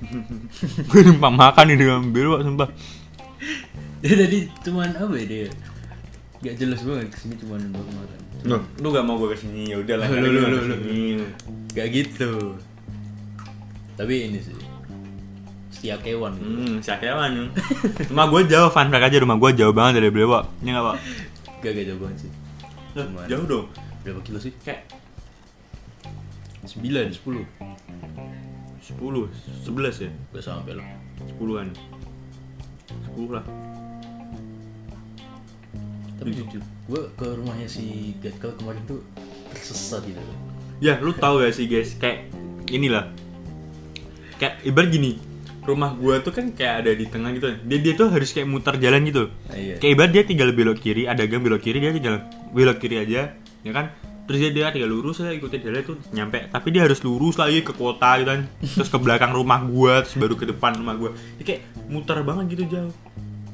Gue 0.90 1.00
numpang 1.04 1.34
makan 1.36 1.66
ini 1.70 1.84
diambil, 1.84 2.24
Wak, 2.34 2.40
sumpah. 2.42 2.68
Dia 4.02 4.14
tadi 4.16 4.48
cuman 4.64 4.96
apa 4.96 5.12
ya 5.12 5.26
dia? 5.28 5.48
Gak 6.40 6.56
jelas 6.56 6.80
banget 6.80 7.12
ke 7.12 7.18
sini 7.20 7.34
cuman 7.36 7.68
untuk 7.68 7.84
makan. 7.92 8.18
Loh, 8.48 8.62
lu 8.80 8.88
gak 8.88 9.04
mau 9.04 9.20
gue 9.20 9.36
ke 9.36 9.44
sini, 9.44 9.68
ya 9.68 9.76
udah 9.76 9.96
lah. 10.00 10.08
Lu, 10.08 10.24
lu, 10.24 10.40
lu. 10.48 10.76
Gak 11.76 11.88
gitu. 11.92 12.56
Tapi 14.00 14.32
ini 14.32 14.40
sih. 14.40 14.56
Setia 15.68 16.00
kewan 16.00 16.32
gitu. 16.40 16.48
Hmm, 16.48 16.76
sakewan. 16.80 17.52
Rumah 18.08 18.26
gue 18.32 18.40
jauh, 18.48 18.72
fun 18.72 18.88
fact 18.88 19.04
aja 19.04 19.16
rumah 19.20 19.36
gue 19.36 19.50
jauh 19.52 19.76
banget 19.76 20.00
dari 20.00 20.08
beliau, 20.08 20.32
Wak. 20.32 20.44
Ini 20.64 20.72
gak, 20.72 20.84
Wak? 20.84 20.96
Gak 21.60 21.70
gak 21.76 21.86
jauh 21.92 22.00
banget 22.00 22.16
sih. 22.24 22.30
Loh, 22.96 23.04
Cuman- 23.04 23.28
Jauh 23.28 23.44
dong. 23.44 23.66
Berapa 24.00 24.20
kilo 24.24 24.40
sih? 24.40 24.56
Kayak 24.64 24.88
9, 26.70 27.10
10 27.10 27.42
10, 28.80 29.26
11 29.66 30.04
ya? 30.06 30.10
Gak 30.34 30.44
sampai 30.44 30.78
loh 30.78 30.86
10-an. 31.38 31.68
10 33.10 33.34
lah. 33.34 33.44
Tapi 36.20 36.30
jujur, 36.36 36.60
gue 36.60 37.02
ke 37.16 37.26
rumahnya 37.32 37.64
si 37.64 38.12
Gatkal 38.20 38.52
kemarin 38.60 38.82
tuh 38.84 39.00
tersesat 39.50 40.04
gitu 40.04 40.20
Ya, 40.80 41.00
lu 41.00 41.12
tahu 41.16 41.44
gak 41.44 41.52
sih 41.56 41.68
guys, 41.68 41.96
kayak 41.96 42.28
inilah. 42.68 43.08
Kayak 44.40 44.64
ibarat 44.64 44.88
gini, 44.88 45.20
rumah 45.68 45.92
gua 45.92 46.24
tuh 46.24 46.32
kan 46.32 46.48
kayak 46.56 46.84
ada 46.84 46.92
di 46.96 47.04
tengah 47.04 47.30
gitu. 47.36 47.52
Dia 47.68 47.78
dia 47.84 47.92
tuh 47.92 48.08
harus 48.08 48.32
kayak 48.32 48.48
muter 48.48 48.80
jalan 48.80 49.04
gitu. 49.04 49.28
Nah, 49.28 49.56
iya. 49.60 49.76
Kayak 49.76 49.92
ibarat 49.92 50.12
dia 50.16 50.22
tinggal 50.24 50.50
belok 50.56 50.80
kiri, 50.80 51.04
ada 51.04 51.28
gang 51.28 51.44
belok 51.44 51.60
kiri, 51.60 51.78
dia 51.84 51.92
tinggal 51.92 52.24
belok 52.56 52.80
kiri 52.80 52.96
aja, 53.04 53.36
ya 53.36 53.72
kan? 53.76 53.92
Terus 54.30 54.46
dia, 54.46 54.50
dia 54.54 54.70
tinggal 54.70 54.94
lurus 54.94 55.18
aja 55.26 55.34
ikutin 55.34 55.58
jalan 55.58 55.82
itu 55.82 55.98
nyampe, 56.14 56.46
tapi 56.54 56.70
dia 56.70 56.86
harus 56.86 57.02
lurus 57.02 57.34
lagi 57.34 57.66
ke 57.66 57.74
kota 57.74 58.14
gitu 58.22 58.30
kan. 58.30 58.46
Terus 58.62 58.86
ke 58.86 58.98
belakang 59.02 59.34
rumah 59.34 59.58
gua, 59.66 60.06
terus 60.06 60.22
baru 60.22 60.38
ke 60.38 60.46
depan 60.46 60.78
rumah 60.78 60.94
gua. 60.94 61.10
Dia 61.34 61.44
kayak 61.50 61.62
muter 61.90 62.22
banget 62.22 62.54
gitu 62.54 62.78
jauh. 62.78 62.94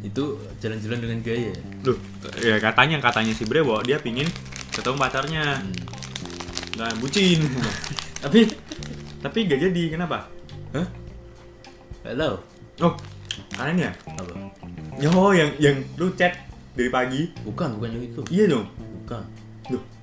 Itu 0.04 0.36
jalan-jalan 0.60 1.00
dengan 1.00 1.18
gaya 1.24 1.56
Loh, 1.80 1.96
ya 2.44 2.60
katanya 2.60 3.00
katanya 3.00 3.32
si 3.32 3.48
Brewo 3.48 3.80
dia 3.80 3.96
pingin 3.96 4.28
ketemu 4.68 5.00
pacarnya. 5.00 5.64
hmm. 5.64 6.76
Nah, 6.76 6.92
bucin. 7.00 7.40
tapi 8.28 8.52
tapi 9.24 9.38
gak 9.48 9.60
jadi, 9.64 9.82
kenapa? 9.96 10.28
Hah? 10.76 10.86
Tau 12.04 12.36
Oh, 12.84 12.92
kalian 13.56 13.88
ya? 13.88 13.92
Apa? 14.12 14.52
Yo, 15.00 15.08
yang 15.32 15.56
yang 15.56 15.80
lu 15.96 16.12
chat 16.12 16.36
dari 16.76 16.92
pagi. 16.92 17.32
Bukan, 17.48 17.80
bukan 17.80 17.96
yang 17.96 18.04
itu 18.04 18.20
Iya 18.28 18.44
dong. 18.52 18.68
Bukan 19.00 19.24
Loh. 19.72 19.95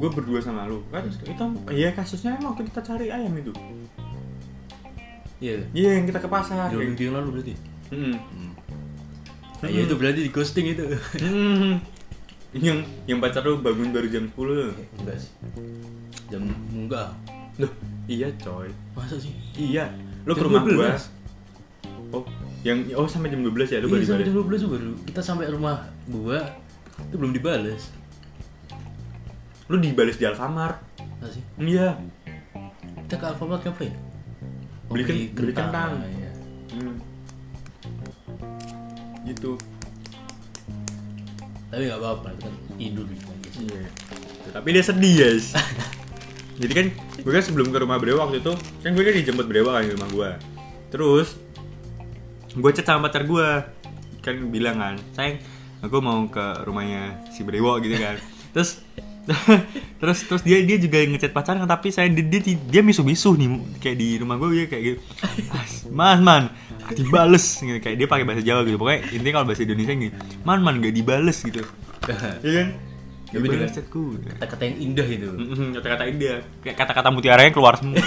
Gue 0.00 0.08
berdua 0.08 0.40
sama 0.40 0.64
lu. 0.64 0.80
Kan 0.88 1.04
itu 1.04 1.44
iya 1.76 1.92
kasusnya 1.92 2.40
emang 2.40 2.56
waktu 2.56 2.64
kita 2.72 2.80
cari 2.80 3.12
ayam 3.12 3.36
itu. 3.36 3.52
Iya 5.40 5.64
Iya, 5.76 5.90
yang 6.00 6.04
kita 6.08 6.20
ke 6.24 6.28
pasar. 6.28 6.72
Dua 6.72 6.80
minggu 6.84 7.02
yang 7.04 7.16
lalu 7.20 7.28
berarti 7.36 7.54
Hmm. 7.90 8.14
hmm. 8.14 8.52
Nah, 9.60 9.68
iya 9.68 9.82
itu 9.84 9.94
berarti 9.98 10.20
di 10.24 10.30
ghosting 10.32 10.72
itu 10.72 10.84
Hmm. 11.20 11.82
Yang 12.56 12.88
yang 13.04 13.18
pacar 13.20 13.44
lu 13.44 13.60
bangun 13.60 13.92
baru 13.92 14.08
jam 14.08 14.24
10. 14.32 14.72
Enggak 15.04 15.16
sih 15.20 15.32
Jam 16.32 16.42
enggak 16.72 17.10
Loh, 17.60 17.72
iya 18.08 18.32
coy. 18.40 18.72
Masa 18.96 19.20
sih? 19.20 19.36
Iya. 19.58 19.92
Lu 20.24 20.32
ke 20.32 20.42
rumah 20.46 20.64
gua. 20.64 20.96
12. 20.96 21.12
Oh, 22.10 22.24
yang 22.66 22.82
oh 22.98 23.06
sampai 23.06 23.30
jam 23.30 23.44
12 23.44 23.70
ya 23.70 23.78
lu 23.84 23.86
Iya 23.86 23.94
baru 23.94 24.04
sampai 24.06 24.24
jam 24.26 24.34
12 24.34 24.64
tuh 24.66 24.70
baru 24.70 24.90
Kita 25.06 25.20
sampai 25.22 25.46
rumah 25.50 25.76
gua 26.10 26.40
Itu 27.06 27.14
belum 27.20 27.32
dibales 27.34 27.99
Lu 29.70 29.78
dibales 29.78 30.18
di 30.18 30.26
Alfamart. 30.26 30.82
Masa 31.22 31.30
sih? 31.30 31.42
Iya. 31.56 31.94
Kita 33.06 33.14
ke 33.16 33.26
Alfamart 33.30 33.62
ngapain? 33.62 33.94
Oh, 34.90 34.98
Beli 34.98 35.02
ken- 35.06 35.30
beli 35.30 35.52
kentang. 35.54 36.02
Iya. 36.02 36.30
Hmm. 36.74 36.96
Gitu. 39.22 39.54
Tapi 41.70 41.86
gak 41.86 42.02
apa-apa, 42.02 42.34
itu 42.34 42.42
kan 42.42 42.54
tidur 42.74 43.06
gitu. 43.06 43.30
Iya. 43.70 43.86
Tapi 44.50 44.68
dia 44.74 44.82
sedih 44.82 45.14
guys. 45.22 45.54
Jadi 46.60 46.72
kan 46.74 46.86
gue 47.22 47.32
kan 47.32 47.44
sebelum 47.44 47.70
ke 47.70 47.78
rumah 47.78 47.96
Brewa 47.96 48.28
waktu 48.28 48.42
itu 48.42 48.52
kan 48.84 48.90
gue 48.92 49.00
kan 49.00 49.14
dijemput 49.16 49.46
Brewa 49.48 49.78
kan 49.78 49.86
di 49.86 49.94
rumah 49.94 50.10
gue. 50.10 50.30
Terus 50.90 51.38
gue 52.50 52.70
chat 52.74 52.84
sama 52.84 53.06
pacar 53.06 53.24
gue 53.24 53.48
kan 54.20 54.34
bilang 54.52 54.76
kan 54.76 54.94
sayang 55.16 55.40
aku 55.80 55.96
mau 56.04 56.26
ke 56.28 56.66
rumahnya 56.66 57.22
si 57.32 57.46
Brewo 57.46 57.78
gitu 57.78 57.96
kan. 57.96 58.18
Terus 58.52 58.82
terus 60.00 60.18
terus 60.24 60.42
dia 60.42 60.58
dia 60.62 60.76
juga 60.76 60.98
ngechat 61.00 61.30
pacarnya 61.30 61.64
tapi 61.64 61.90
saya 61.90 62.08
dia 62.08 62.24
dia, 62.24 62.56
dia 62.56 62.82
misu-misu 62.82 63.36
nih 63.36 63.48
kayak 63.78 63.96
di 63.96 64.08
rumah 64.18 64.36
gue 64.36 64.48
dia 64.54 64.66
kayak 64.66 64.82
gitu 64.82 65.00
mas 65.52 65.72
man 65.86 66.18
man 66.20 66.42
dibales 66.90 67.46
gitu 67.56 67.78
kayak 67.78 67.96
dia 67.96 68.06
pakai 68.08 68.24
bahasa 68.26 68.42
Jawa 68.42 68.64
gitu 68.64 68.76
pokoknya 68.76 69.00
intinya 69.12 69.32
kalau 69.38 69.46
bahasa 69.46 69.62
Indonesia 69.62 69.94
gitu 69.94 70.16
man 70.42 70.58
man 70.60 70.74
gak 70.80 70.94
dibales 70.94 71.38
gitu 71.40 71.62
Iya 72.42 72.52
kan? 72.64 72.68
Gak 73.30 73.40
dengan- 73.46 73.70
chatku. 73.70 74.18
Kata-kata 74.26 74.62
yang 74.66 74.76
indah 74.90 75.06
itu. 75.06 75.30
Kata-kata 75.78 76.02
dia, 76.10 76.42
kayak 76.66 76.76
kata-kata 76.82 77.08
mutiaranya 77.14 77.54
keluar 77.54 77.78
semua. 77.78 78.02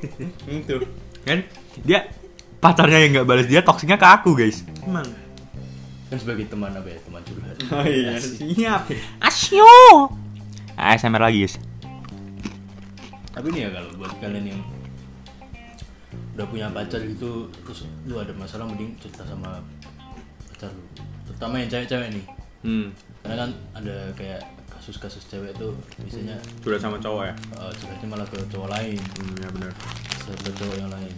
Itu. 0.48 0.80
Kan 1.28 1.44
dia 1.84 2.08
pacarnya 2.56 3.04
yang 3.04 3.20
nggak 3.20 3.28
balas 3.28 3.44
dia 3.44 3.60
toksiknya 3.60 4.00
ke 4.00 4.08
aku, 4.08 4.32
guys. 4.32 4.64
Emang. 4.80 5.04
Kan 6.08 6.16
sebagai 6.16 6.48
teman 6.48 6.72
apa 6.72 6.88
ya? 6.88 6.98
Teman 7.04 7.20
curhat. 7.20 7.56
Oh 7.68 7.84
iya, 7.84 8.16
siap. 8.16 8.88
Asyo. 9.20 10.21
ASMR 10.76 11.22
lagi, 11.22 11.44
guys. 11.44 11.56
Tapi 13.32 13.48
nih 13.48 13.60
ya 13.64 13.70
kalau 13.72 13.90
buat 13.96 14.12
kalian 14.20 14.44
yang 14.52 14.60
udah 16.32 16.46
punya 16.48 16.68
pacar 16.72 17.00
gitu 17.04 17.48
terus 17.64 17.84
lu 18.08 18.16
ada 18.16 18.32
masalah 18.36 18.64
mending 18.68 18.96
cerita 19.00 19.24
sama 19.24 19.60
pacar 20.52 20.68
lu. 20.72 20.84
Terutama 21.28 21.60
yang 21.60 21.68
cewek-cewek 21.72 22.08
nih. 22.12 22.24
Hmm. 22.62 22.86
Karena 23.24 23.36
kan 23.44 23.50
ada 23.76 23.96
kayak 24.16 24.42
kasus-kasus 24.68 25.24
cewek 25.28 25.52
tuh 25.56 25.72
biasanya 26.00 26.36
sudah 26.60 26.80
sama 26.80 26.96
cowok 27.00 27.24
ya? 27.28 27.34
Uh, 27.56 27.72
curhatnya 27.72 28.08
malah 28.08 28.26
ke 28.28 28.38
cowok 28.52 28.68
lain. 28.68 29.00
Hmm, 29.00 29.34
ya 29.40 29.48
benar. 29.52 29.72
Ke 30.28 30.50
cowok 30.52 30.76
yang 30.76 30.90
lain. 30.92 31.14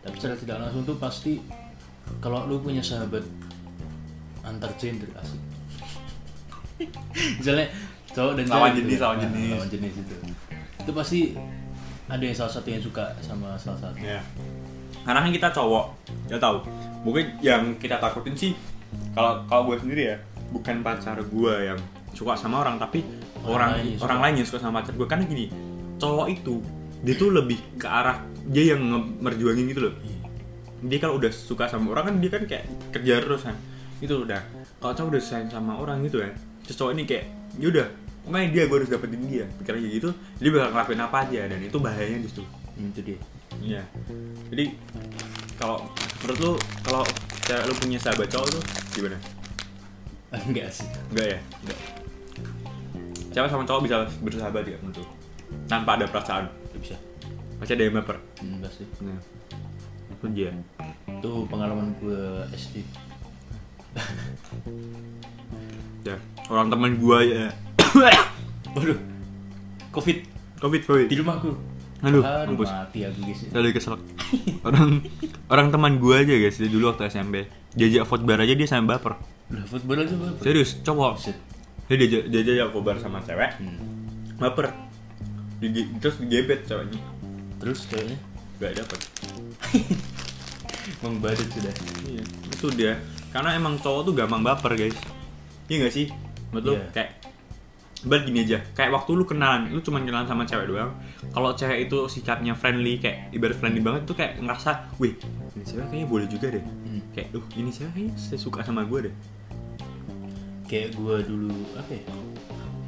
Tapi 0.00 0.16
secara 0.16 0.36
tidak 0.36 0.56
langsung 0.64 0.82
tuh 0.84 0.96
pasti 0.96 1.40
kalau 2.20 2.48
lu 2.48 2.60
punya 2.60 2.80
sahabat 2.80 3.24
antar 4.44 4.72
gender 4.76 5.08
asik. 5.16 5.40
Misalnya 7.40 7.68
cowok 8.10 8.32
dan 8.34 8.44
Lawan 8.46 8.70
cewek 8.70 8.76
jenis, 8.78 8.90
gitu. 8.90 9.02
lawan 9.02 9.16
Nah, 9.16 9.24
jenis. 9.24 9.50
lawan 9.54 9.70
jenis 9.70 9.94
itu. 9.96 10.14
Itu 10.80 10.90
pasti 10.92 11.20
ada 12.06 12.22
yang 12.22 12.36
salah 12.36 12.52
satu 12.52 12.68
yang 12.68 12.82
suka 12.82 13.04
sama 13.22 13.54
salah 13.54 13.78
satu. 13.78 13.96
Ya 13.98 14.20
karena 15.00 15.24
kan 15.24 15.32
kita 15.32 15.48
cowok 15.50 15.84
ya 16.28 16.36
tahu. 16.36 16.58
Mungkin 17.00 17.26
yang 17.40 17.62
kita 17.80 17.96
takutin 17.96 18.36
sih 18.36 18.52
kalau 19.16 19.40
kalau 19.48 19.72
gue 19.72 19.80
sendiri 19.80 20.02
ya 20.12 20.16
bukan 20.52 20.84
pacar 20.84 21.16
gue 21.16 21.54
yang 21.64 21.78
suka 22.12 22.36
sama 22.36 22.60
orang 22.60 22.76
tapi 22.76 23.00
Orang 23.40 23.48
orang 23.48 23.68
lain 23.72 23.86
yang 23.96 24.00
orang 24.04 24.18
suka. 24.18 24.24
lain 24.28 24.34
yang 24.36 24.46
suka 24.46 24.58
sama 24.60 24.74
pacar 24.82 24.92
gue. 24.92 25.06
Karena 25.08 25.24
gini 25.24 25.46
cowok 25.96 26.26
itu 26.28 26.54
dia 27.00 27.14
tuh 27.16 27.30
lebih 27.32 27.56
ke 27.80 27.88
arah 27.88 28.20
dia 28.44 28.76
yang 28.76 28.82
merjuangin 29.22 29.64
gitu 29.72 29.88
loh. 29.88 29.94
Dia 30.84 30.98
kalau 31.00 31.16
udah 31.16 31.32
suka 31.32 31.64
sama 31.64 31.96
orang 31.96 32.04
kan 32.12 32.14
dia 32.20 32.30
kan 32.32 32.42
kayak 32.44 32.64
kerja 32.92 33.24
terus 33.24 33.42
kan. 33.48 33.56
Itu 34.04 34.20
udah. 34.28 34.42
Kalau 34.82 34.92
cowok 34.92 35.08
udah 35.16 35.22
sayang 35.22 35.48
sama 35.48 35.80
orang 35.80 36.04
gitu 36.04 36.20
terus 36.60 36.76
cowok 36.76 36.92
ini 36.92 37.08
kayak 37.08 37.24
yaudah 37.58 37.88
pokoknya 38.22 38.48
dia 38.52 38.62
gue 38.68 38.76
harus 38.76 38.90
dapetin 38.90 39.22
dia 39.26 39.44
pikirannya 39.58 39.90
gitu 39.90 40.08
dia 40.38 40.50
bakal 40.52 40.68
ngelakuin 40.70 41.00
apa 41.00 41.16
aja 41.24 41.40
dan 41.48 41.60
itu 41.60 41.76
bahayanya 41.78 42.20
di 42.22 42.28
situ 42.28 42.44
Hmm, 42.70 42.88
itu 42.94 43.02
dia 43.02 43.18
Iya. 43.60 43.82
Jadi 44.48 44.72
kalau 45.58 45.84
menurut 46.22 46.38
lu 46.40 46.52
kalau 46.80 47.02
cewek 47.44 47.66
lu 47.66 47.74
punya 47.76 47.98
sahabat 48.00 48.30
cowok 48.30 48.48
tuh 48.56 48.62
gimana? 48.94 49.18
enggak 50.48 50.70
sih 50.72 50.86
Enggak 51.12 51.26
ya? 51.34 51.38
enggak 51.60 51.78
Cewek 53.30 53.48
sama 53.50 53.66
cowok 53.68 53.82
bisa 53.84 53.96
bersahabat 54.22 54.64
ya 54.64 54.78
menurut 54.80 55.02
lu? 55.02 55.06
Tanpa 55.68 55.98
ada 56.00 56.06
perasaan. 56.08 56.48
Bisa 56.72 56.96
Masih 57.58 57.74
ada 57.76 57.82
yang 57.84 57.94
baper. 58.00 58.16
Enggak 58.40 58.72
sih 58.72 58.86
Nah. 59.04 59.18
Itu 60.08 60.26
dia. 60.32 60.54
itu 61.10 61.30
pengalaman 61.52 61.92
gue 62.00 62.22
SD. 62.56 62.80
Orang 66.50 66.66
teman 66.68 66.98
gua 66.98 67.22
ya. 67.22 67.54
waduh 68.74 68.98
covid 69.90 70.18
Covid, 70.60 70.82
covid. 70.84 71.06
di 71.06 71.16
rumahku 71.16 71.50
Aduh, 72.00 72.24
Aduh 72.24 72.56
mampus. 72.56 72.70
mati 72.70 73.04
aku 73.04 73.20
guys 73.22 73.40
Tadi 73.46 73.68
kesel. 73.70 73.94
Orang 74.62 75.04
orang 75.46 75.68
teman 75.68 75.92
gua 75.96 76.20
aja 76.20 76.32
guys, 76.32 76.56
dia 76.56 76.66
dulu 76.66 76.88
waktu 76.88 77.06
SMP. 77.06 77.44
Diajak 77.70 78.04
footbar 78.04 78.40
aja 78.40 78.52
dia 78.52 78.64
sampai 78.64 78.96
baper. 78.96 79.14
udah 79.46 79.66
football 79.66 79.98
aja 80.00 80.14
baper 80.14 80.40
Serius, 80.40 80.80
cowok. 80.80 81.12
Dia 81.86 81.96
diajak 81.96 82.22
dia 82.26 82.40
diajak 82.40 82.68
footbar 82.70 82.96
sama 82.96 83.20
cewek, 83.20 83.52
Hmm. 83.58 83.76
baper. 84.36 84.72
Di, 85.60 85.68
terus 86.00 86.16
digebet 86.18 86.64
ceweknya. 86.64 87.00
terus 87.60 87.84
ceweknya 87.84 88.16
Gak 88.56 88.72
dapet. 88.76 89.00
emang 90.96 91.14
badut 91.20 91.48
sudah 91.48 91.72
Iya, 92.06 92.22
itu 92.24 92.66
dia. 92.72 92.92
Karena 93.28 93.54
emang 93.54 93.76
cowok 93.76 94.00
tuh 94.02 94.14
gampang 94.14 94.40
baper, 94.40 94.72
guys. 94.74 94.96
Iya 95.66 95.84
gak 95.84 95.92
sih? 95.92 96.06
Menurut 96.50 96.64
lu 96.64 96.74
Iya. 96.74 96.86
kayak 96.92 97.10
Bar 98.00 98.24
gini 98.24 98.40
aja, 98.40 98.56
kayak 98.72 98.96
waktu 98.96 99.12
lu 99.12 99.28
kenalan, 99.28 99.68
lu 99.68 99.84
cuma 99.84 100.00
kenalan 100.00 100.24
sama 100.24 100.48
cewek 100.48 100.72
doang. 100.72 100.88
Kalau 101.30 101.52
cewek 101.52 101.84
itu 101.84 102.08
sikapnya 102.08 102.56
friendly, 102.56 102.96
kayak 102.96 103.28
ibarat 103.30 103.52
friendly 103.54 103.76
banget 103.78 104.08
tuh 104.08 104.16
kayak 104.16 104.40
ngerasa, 104.40 104.88
wih, 104.96 105.12
ini 105.52 105.60
cewek 105.60 105.84
kayaknya 105.84 106.08
boleh 106.08 106.24
juga 106.24 106.48
deh. 106.48 106.64
Hmm. 106.64 107.04
Kayak, 107.12 107.28
duh, 107.30 107.44
ini 107.54 107.68
cewek 107.68 107.92
kayaknya 107.92 108.14
saya 108.16 108.40
suka 108.40 108.64
sama 108.64 108.82
gue 108.82 109.04
deh. 109.04 109.14
kayak 110.64 110.94
gue 110.94 111.16
dulu 111.26 111.50
apa 111.74 111.90
ya 111.90 112.02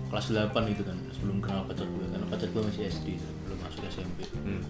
kelas 0.07 0.27
8 0.31 0.71
gitu 0.71 0.81
kan 0.81 0.95
sebelum 1.11 1.43
kenal 1.43 1.67
pacar 1.67 1.83
gue 1.83 2.07
karena 2.09 2.27
pacar 2.31 2.47
gue 2.47 2.63
masih 2.63 2.83
SD 2.87 3.07
belum 3.19 3.59
masuk 3.59 3.83
SMP 3.85 4.19
Hmm. 4.39 4.63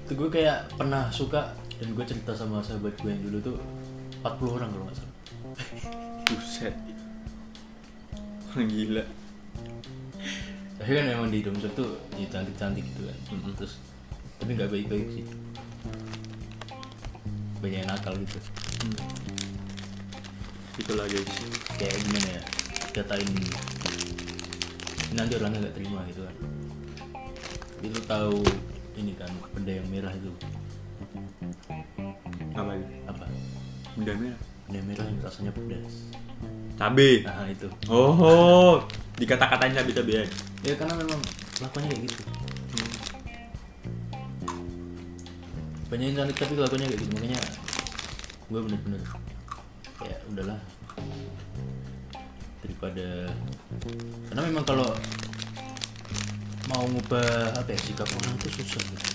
itu 0.00 0.12
gue 0.14 0.28
kayak 0.30 0.70
pernah 0.72 1.10
suka 1.10 1.50
dan 1.76 1.90
gue 1.90 2.04
cerita 2.06 2.32
sama 2.32 2.62
sahabat 2.62 2.94
gue 2.96 3.10
yang 3.10 3.18
dulu 3.20 3.38
tuh 3.42 3.56
40 4.22 4.56
orang 4.56 4.68
kalau 4.70 4.84
nggak 4.86 4.96
salah 4.96 5.14
Buset. 6.24 6.74
Gila. 8.72 9.04
tapi 10.76 10.90
kan 10.92 11.06
emang 11.08 11.28
di 11.28 11.40
domsek 11.40 11.72
tuh 11.72 11.96
ya 12.14 12.28
cantik-cantik 12.28 12.84
gitu 12.84 13.02
kan 13.04 13.18
Mm-mm. 13.32 13.52
terus 13.54 13.80
tapi 14.36 14.52
nggak 14.52 14.68
baik-baik 14.68 15.08
sih 15.12 15.24
banyak 17.58 17.80
yang 17.80 17.88
nakal 17.88 18.14
gitu 18.14 18.38
Itulah 20.76 21.08
guys. 21.08 21.24
kayak 21.80 21.96
gimana 21.98 22.28
ya 22.30 22.42
katain 22.92 23.28
nanti 25.12 25.32
orangnya 25.34 25.58
nggak 25.64 25.74
terima 25.74 26.00
gitu 26.06 26.20
kan 26.22 26.36
itu 27.80 28.00
tahu 28.04 28.40
ini 28.94 29.12
kan 29.14 29.28
benda 29.52 29.72
yang 29.72 29.88
merah 29.88 30.12
itu 30.12 30.32
Apa 32.52 32.72
itu? 32.72 32.88
apa 33.04 33.24
Benda 33.96 34.12
merah. 34.14 34.40
benda 34.68 34.80
merah 34.84 35.04
yang 35.06 35.20
rasanya 35.20 35.52
pedas 35.52 35.94
Cabe. 36.76 37.24
nah 37.24 37.48
itu 37.48 37.68
Oh, 37.88 38.84
dikata-katain 39.16 39.72
cabe-cabean. 39.72 40.28
ya 40.60 40.76
karena 40.76 40.94
memang 41.00 41.20
lakuannya 41.64 41.88
kayak 41.88 42.02
gitu 42.04 42.20
banyak 45.86 46.06
yang 46.10 46.16
cantik 46.18 46.36
tapi 46.36 46.54
lakuannya 46.58 46.86
kayak 46.90 47.00
gitu 47.00 47.12
makanya 47.14 47.40
gue 48.46 48.60
bener-bener 48.60 49.02
ya 50.02 50.16
udahlah 50.28 50.60
daripada 52.60 53.06
karena 54.28 54.42
memang 54.50 54.64
kalau 54.66 54.88
mau 56.66 56.82
ngubah 56.90 57.54
apa 57.62 57.70
ya 57.70 57.78
sikap 57.78 58.10
orang 58.10 58.34
itu 58.42 58.48
susah 58.58 58.82
gitu. 58.82 59.08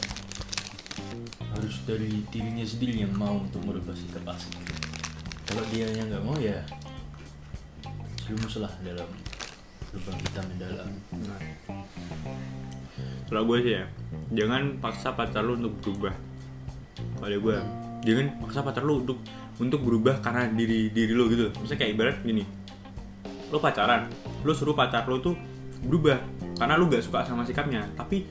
harus 1.52 1.76
dari 1.84 2.24
dirinya 2.32 2.64
sendiri 2.64 3.04
yang 3.04 3.12
mau 3.20 3.44
untuk 3.44 3.60
merubah 3.68 3.92
sikap 3.92 4.24
asli 4.32 4.56
kalau 5.44 5.68
dia 5.70 5.92
yang 5.92 6.08
nggak 6.08 6.24
mau 6.24 6.40
ya 6.40 6.64
jerumuslah 8.32 8.72
dalam 8.80 9.12
lubang 9.92 10.16
hitam 10.24 10.46
yang 10.56 10.60
dalam 10.72 10.90
Kalau 13.28 13.44
gue 13.44 13.58
sih 13.60 13.74
ya, 13.76 13.84
jangan 14.32 14.80
paksa 14.80 15.12
pacar 15.12 15.44
lu 15.44 15.60
untuk 15.60 15.76
berubah. 15.84 16.16
Kalau 17.20 17.40
gue, 17.44 17.58
jangan 18.08 18.26
paksa 18.40 18.60
pacar 18.64 18.84
lu 18.88 19.04
untuk 19.04 19.20
untuk 19.60 19.84
berubah 19.84 20.24
karena 20.24 20.48
diri 20.48 20.88
diri 20.96 21.12
lu 21.12 21.28
gitu. 21.28 21.52
Misalnya 21.60 21.80
kayak 21.84 21.92
ibarat 21.92 22.16
gini, 22.24 22.44
lu 23.52 23.60
pacaran, 23.60 24.08
lu 24.48 24.56
suruh 24.56 24.76
pacar 24.76 25.04
lu 25.12 25.20
tuh 25.20 25.36
berubah 25.84 26.24
karena 26.56 26.80
lu 26.80 26.88
gak 26.88 27.04
suka 27.04 27.28
sama 27.28 27.44
sikapnya. 27.44 27.84
Tapi 28.00 28.24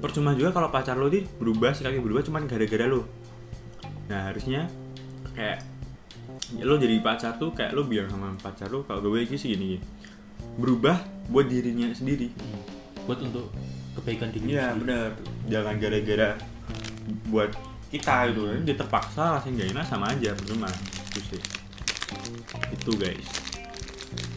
percuma 0.00 0.36
juga 0.36 0.52
kalau 0.52 0.68
pacar 0.68 0.96
lu 1.00 1.08
tuh 1.08 1.24
berubah 1.40 1.72
sikapnya 1.72 2.04
berubah 2.04 2.20
cuman 2.20 2.44
gara-gara 2.44 2.84
lu. 2.84 3.00
Nah 4.12 4.28
harusnya 4.28 4.68
kayak 5.32 5.75
ya 6.54 6.62
lu 6.62 6.78
jadi 6.78 7.02
pacar 7.02 7.34
tuh 7.42 7.50
kayak 7.50 7.74
lu 7.74 7.82
bilang 7.90 8.06
sama 8.06 8.30
pacar 8.38 8.70
lu 8.70 8.86
kalau 8.86 9.02
gue 9.02 9.26
sih 9.34 9.58
gini, 9.58 9.82
berubah 10.60 10.94
buat 11.26 11.50
dirinya 11.50 11.90
sendiri. 11.90 12.30
buat 13.06 13.22
untuk 13.22 13.50
kebaikan 13.98 14.30
diri 14.34 14.54
Iya 14.54 14.74
sendiri. 14.74 14.80
benar. 14.82 15.10
Jangan 15.46 15.74
gara-gara 15.78 16.30
buat 17.30 17.50
kita 17.86 18.34
itu 18.34 18.42
dia 18.66 18.74
terpaksa 18.74 19.38
rasanya 19.38 19.62
gak 19.62 19.70
enak 19.78 19.86
sama 19.86 20.06
aja 20.10 20.30
percuma 20.34 20.66
itu 21.14 21.20
sih 21.30 21.42
itu 22.74 22.90
guys. 22.98 23.28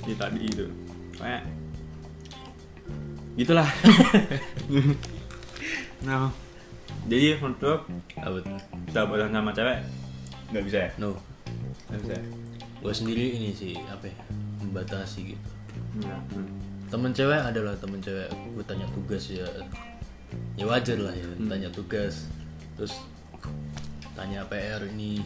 Ini 0.05 0.13
tadi 0.17 0.39
itu. 0.45 0.65
Kayak 1.17 1.43
gitulah. 3.37 3.69
Nah 5.99 6.31
jadi 7.11 7.35
lo 7.43 7.51
tuh? 7.59 7.83
sahabatan 8.93 9.35
sama 9.35 9.51
cewek? 9.51 9.83
Nggak 10.53 10.63
bisa 10.63 10.77
ya? 10.87 10.89
No 10.95 11.28
nggak 11.87 11.99
bisa 12.03 12.15
ya 12.19 12.23
gue 12.79 12.93
sendiri 12.95 13.35
ini 13.35 13.51
sih 13.51 13.75
apa 13.91 14.07
ya 14.07 14.15
membatasi 14.63 15.35
gitu. 15.35 15.49
Hmm. 15.99 16.47
temen 16.87 17.11
cewek 17.11 17.43
adalah 17.43 17.75
temen 17.75 17.99
cewek 17.99 18.31
gue 18.31 18.63
tanya 18.63 18.87
tugas 18.95 19.27
ya. 19.27 19.47
Ya 20.55 20.65
wajar 20.69 21.01
lah 21.01 21.11
ya 21.11 21.25
tanya 21.49 21.69
tugas 21.73 22.29
terus 22.77 23.01
tanya 24.13 24.45
PR 24.47 24.85
ini 24.95 25.19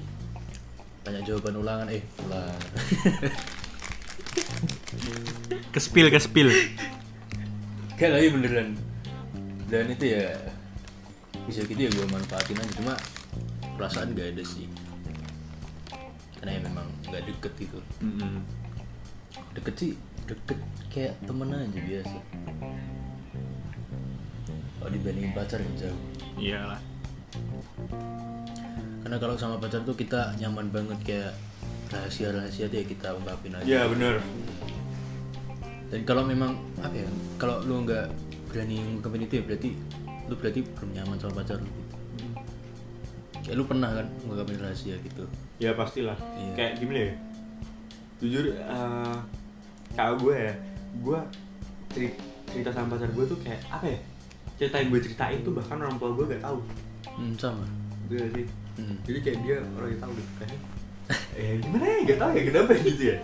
tanya 1.04 1.20
jawaban 1.28 1.60
ulangan 1.60 1.88
eh 1.92 2.02
ulang 2.26 2.54
kespil 5.76 6.10
kespil. 6.10 6.50
Kayak 8.00 8.12
lagi 8.18 8.28
beneran. 8.34 8.70
Dan 9.70 9.94
itu 9.94 10.18
ya 10.18 10.34
bisa 11.46 11.62
gitu 11.66 11.82
ya 11.86 11.90
gue 11.92 12.08
manfaatin 12.10 12.58
aja. 12.58 12.74
Cuma 12.82 12.94
perasaan 13.78 14.18
gak 14.18 14.38
ada 14.38 14.44
sih 14.46 14.66
karena 16.44 16.60
ya 16.60 16.62
memang 16.68 16.88
nggak 17.08 17.24
deket 17.24 17.54
gitu. 17.56 17.80
Mm-mm. 18.04 18.44
deket 19.56 19.76
sih 19.80 19.92
deket 20.28 20.60
kayak 20.92 21.16
temen 21.24 21.56
aja 21.56 21.80
biasa. 21.80 22.18
Kalau 24.76 24.92
dibandingin 24.92 25.32
pacar 25.32 25.64
yang 25.64 25.76
jauh 25.80 26.02
iyalah. 26.36 26.84
Karena 29.08 29.18
kalau 29.24 29.40
sama 29.40 29.56
pacar 29.56 29.88
tuh 29.88 29.96
kita 29.96 30.36
nyaman 30.36 30.68
banget 30.68 31.00
kayak 31.08 31.32
rahasia-rahasia 31.96 32.68
tuh 32.68 32.76
ya 32.76 32.86
kita 32.92 33.16
ungkapin 33.16 33.56
aja. 33.56 33.64
Ya 33.64 33.82
bener. 33.88 34.20
Dan 35.96 36.04
kalau 36.04 36.28
memang 36.28 36.60
apa 36.84 36.92
ya 36.92 37.08
kalau 37.40 37.64
lu 37.64 37.88
nggak 37.88 38.12
berani 38.52 38.84
ngungkapin 38.84 39.24
itu 39.24 39.40
ya 39.40 39.44
berarti 39.48 39.70
lu 40.28 40.36
berarti 40.36 40.60
belum 40.60 40.92
nyaman 40.92 41.16
sama 41.24 41.40
pacar 41.40 41.64
lu. 41.64 41.83
Kayak 43.44 43.56
lu 43.60 43.66
pernah 43.68 43.92
kan 43.92 44.08
ngungkapin 44.24 44.60
rahasia 44.64 44.96
gitu? 45.04 45.24
Ya 45.60 45.76
pastilah. 45.76 46.16
Iya. 46.40 46.52
kayak 46.56 46.74
gimana 46.80 47.00
ya? 47.12 47.14
Jujur 48.24 48.46
eh, 48.56 49.18
kalau 49.94 50.16
gue 50.18 50.36
ya 50.36 50.54
gue 51.04 51.20
cerita, 51.92 52.24
cerita 52.50 52.70
sama 52.72 52.96
pacar 52.96 53.12
gue 53.12 53.26
tuh 53.28 53.40
kayak 53.44 53.62
apa 53.68 53.86
ya? 53.92 54.00
Cerita 54.56 54.76
yang 54.80 54.90
gue 54.96 55.02
ceritain 55.04 55.40
tuh 55.44 55.54
bahkan 55.54 55.78
orang 55.84 56.00
tua 56.00 56.10
gue 56.16 56.26
gak 56.32 56.44
tahu. 56.44 56.60
Hmm, 57.20 57.34
sama. 57.36 57.66
Gitu 58.08 58.16
gak 58.24 58.32
sih? 58.34 58.46
Hmm. 58.74 58.98
jadi 59.06 59.20
kayak 59.22 59.38
dia 59.46 59.56
orang 59.78 59.90
yang 59.94 60.02
tahu 60.02 60.12
deh 60.18 60.28
kayaknya 60.42 60.60
eh 61.38 61.54
gimana 61.62 61.86
ya? 61.86 61.98
Gak 62.10 62.20
tahu 62.20 62.32
ya 62.34 62.44
kenapa 62.50 62.72
gitu 62.82 63.04
ya. 63.06 63.18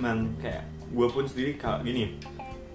Emang 0.00 0.18
kayak 0.42 0.64
gue 0.92 1.06
pun 1.08 1.24
sendiri 1.24 1.52
kalau 1.56 1.78
gini 1.86 2.18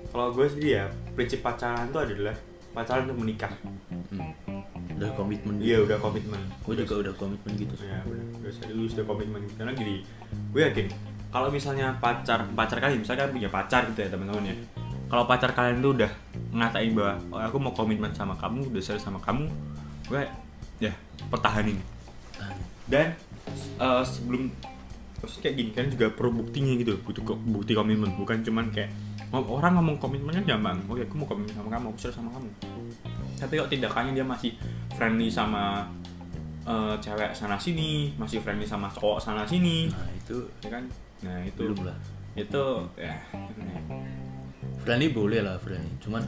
kalau 0.09 0.31
gue 0.33 0.47
sendiri 0.47 0.69
ya 0.81 0.85
prinsip 1.13 1.43
pacaran 1.43 1.91
tuh 1.91 2.01
adalah 2.07 2.35
pacaran 2.71 3.09
untuk 3.09 3.19
menikah. 3.25 3.51
Hmm. 3.89 4.31
Udah 4.97 5.09
komitmen 5.13 5.55
iya 5.61 5.77
udah 5.85 5.97
komitmen. 6.01 6.41
Gue 6.65 6.73
juga 6.73 6.93
udah 7.05 7.13
komitmen 7.13 7.53
gitu. 7.53 7.73
Ya 7.85 8.01
udah 8.03 8.51
serius 8.51 8.97
udah 8.97 9.05
komitmen. 9.05 9.45
Karena 9.53 9.71
gini 9.77 10.01
gue 10.51 10.61
yakin 10.65 10.89
kalau 11.29 11.53
misalnya 11.53 11.93
pacar 12.01 12.49
pacar 12.57 12.81
kalian 12.81 13.03
misalnya 13.03 13.27
kalian 13.27 13.35
punya 13.37 13.49
pacar 13.53 13.81
gitu 13.93 13.99
ya 14.01 14.09
teman-teman 14.09 14.49
ya. 14.49 14.55
Kalau 15.07 15.23
pacar 15.29 15.53
kalian 15.53 15.79
tuh 15.79 15.91
udah 15.95 16.11
ngatain 16.51 16.91
bahwa 16.97 17.13
oh, 17.31 17.39
aku 17.39 17.57
mau 17.61 17.73
komitmen 17.77 18.11
sama 18.11 18.33
kamu 18.35 18.73
udah 18.73 18.81
serius 18.83 19.05
sama 19.05 19.21
kamu 19.21 19.45
gue 20.09 20.23
ya 20.81 20.93
pertahanin. 21.29 21.77
Tahan. 22.37 22.57
dan 22.87 23.07
eh, 23.77 24.03
sebelum 24.03 24.49
terus 25.17 25.41
kayak 25.41 25.55
gini 25.57 25.69
kan 25.73 25.89
juga 25.89 26.13
perlu 26.13 26.45
buktinya 26.45 26.73
gitu 26.77 26.97
butuh 27.05 27.23
bukti 27.45 27.77
komitmen. 27.77 28.17
Bukan 28.17 28.41
cuman 28.41 28.71
kayak 28.73 28.89
ngom- 29.29 29.49
orang 29.51 29.75
ngomong 29.77 29.97
komitmen 29.99 30.31
kan 30.31 30.45
gampang 30.47 30.79
oke 30.87 31.03
aku 31.03 31.15
mau 31.19 31.27
komitmen 31.27 31.53
sama 31.53 31.69
kamu 31.69 31.85
aku 31.91 31.99
serius 31.99 32.17
sama 32.17 32.29
kamu. 32.31 32.49
Tapi 33.37 33.53
kalau 33.59 33.69
tindakannya 33.69 34.11
dia 34.17 34.25
masih 34.25 34.51
friendly 34.97 35.29
sama 35.29 35.85
eh, 36.65 36.95
cewek 36.97 37.29
sana 37.37 37.53
sini 37.61 38.17
masih 38.17 38.41
friendly 38.41 38.65
sama 38.65 38.89
cowok 38.89 39.21
sana 39.21 39.45
sini. 39.45 39.93
Nah 39.93 40.09
itu 40.17 40.37
ya 40.65 40.69
kan? 40.73 40.83
Nah 41.21 41.37
itu 41.45 41.61
belum 41.61 41.85
lah. 41.85 41.97
itu 42.37 42.65
ya. 42.97 43.13
Friendly 44.81 45.13
boleh 45.13 45.45
lah 45.45 45.61
friendly. 45.61 45.93
Cuman 46.01 46.25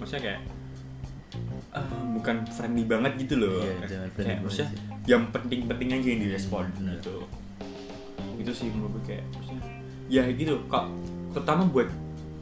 maksudnya 0.00 0.22
kayak 0.32 0.40
eh, 1.76 2.02
bukan 2.16 2.36
friendly 2.48 2.88
banget 2.88 3.12
gitu 3.20 3.34
loh. 3.36 3.60
Iya, 3.60 3.76
jangan 3.84 4.08
friendly 4.16 4.32
kayak, 4.32 4.40
maksudnya 4.44 4.68
sih. 4.72 4.80
yang 5.04 5.22
penting-penting 5.28 5.88
aja 5.92 6.06
yang 6.08 6.20
direspon 6.24 6.64
bener. 6.80 6.96
gitu. 7.00 7.16
Itu 8.40 8.52
sih 8.56 8.72
menurut 8.72 8.96
gue 9.00 9.12
kayak 9.12 9.24
maksudnya 9.36 9.64
ya 10.08 10.24
gitu. 10.32 10.56
Kok 10.72 10.84
terutama 11.36 11.68
buat 11.68 11.88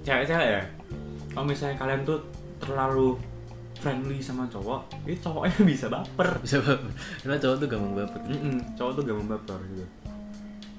cewek-cewek 0.06 0.48
ya. 0.54 0.62
Kalau 1.34 1.46
misalnya 1.46 1.76
kalian 1.76 2.00
tuh 2.06 2.18
terlalu 2.62 3.18
friendly 3.78 4.18
sama 4.18 4.48
cowok 4.48 4.88
itu 5.04 5.20
cowoknya 5.20 5.60
bisa 5.72 5.86
baper. 5.92 6.30
Bisa 6.40 6.58
baper. 6.64 6.90
Karena 7.22 7.36
cowok 7.38 7.56
tuh 7.60 7.68
gampang 7.68 7.94
baper. 7.94 8.20
Mm-mm, 8.26 8.56
cowok 8.74 8.92
tuh 8.96 9.04
gampang 9.04 9.28
baper 9.36 9.60
gitu. 9.72 9.86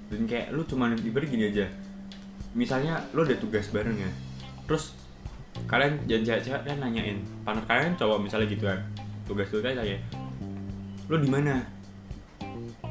Dan 0.07 0.21
kayak 0.23 0.47
lu 0.55 0.61
cuman 0.63 0.97
ibarat 0.99 1.27
gini 1.29 1.51
aja. 1.51 1.67
Misalnya 2.57 3.03
lu 3.13 3.21
ada 3.27 3.37
tugas 3.37 3.69
bareng 3.69 3.97
ya 3.99 4.11
terus 4.67 4.93
kalian 5.65 5.97
jangan 6.05 6.23
cewek-cewek 6.27 6.61
kan 6.67 6.77
nanyain. 6.77 7.17
Partner 7.41 7.63
kalian 7.65 7.93
cowok 7.97 8.17
misalnya 8.21 8.47
gitu 8.51 8.67
kan 8.67 8.79
tugas 9.25 9.47
tugas 9.49 9.73
kayak 9.73 10.03
lu 11.07 11.17
di 11.17 11.29
mana? 11.31 11.63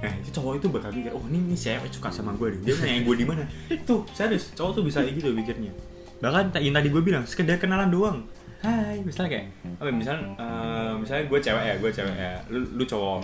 Eh 0.00 0.12
itu 0.24 0.32
cowok 0.32 0.60
itu 0.60 0.66
bakal 0.72 0.90
mikir 0.92 1.12
oh 1.12 1.22
ini, 1.28 1.52
ini 1.52 1.56
cewek 1.56 1.88
suka 1.92 2.08
sama 2.08 2.32
gue 2.34 2.56
nih 2.56 2.60
dia 2.64 2.74
nanyain 2.80 3.02
gue 3.04 3.16
di 3.16 3.26
mana. 3.28 3.44
Tuh 3.88 4.08
serius 4.16 4.50
cowok 4.56 4.80
tuh 4.80 4.84
bisa 4.88 5.04
kayak 5.04 5.20
gitu 5.20 5.36
pikirnya. 5.36 5.72
Bahkan 6.16 6.56
yang 6.64 6.74
tadi 6.74 6.88
gue 6.88 7.02
bilang 7.04 7.28
sekedar 7.28 7.60
kenalan 7.60 7.92
doang 7.92 8.18
hai 8.64 8.98
misalnya 9.04 9.30
kayak 9.36 9.46
apa 9.76 9.90
misalnya 9.92 10.22
eh, 10.40 10.92
misalnya 10.96 11.24
gue 11.28 11.38
cewek 11.44 11.64
ya 11.64 11.74
gue 11.76 11.90
cewek 11.92 12.16
ya. 12.16 12.34
Lu 12.48 12.58
lu 12.76 12.84
cowok 12.88 13.20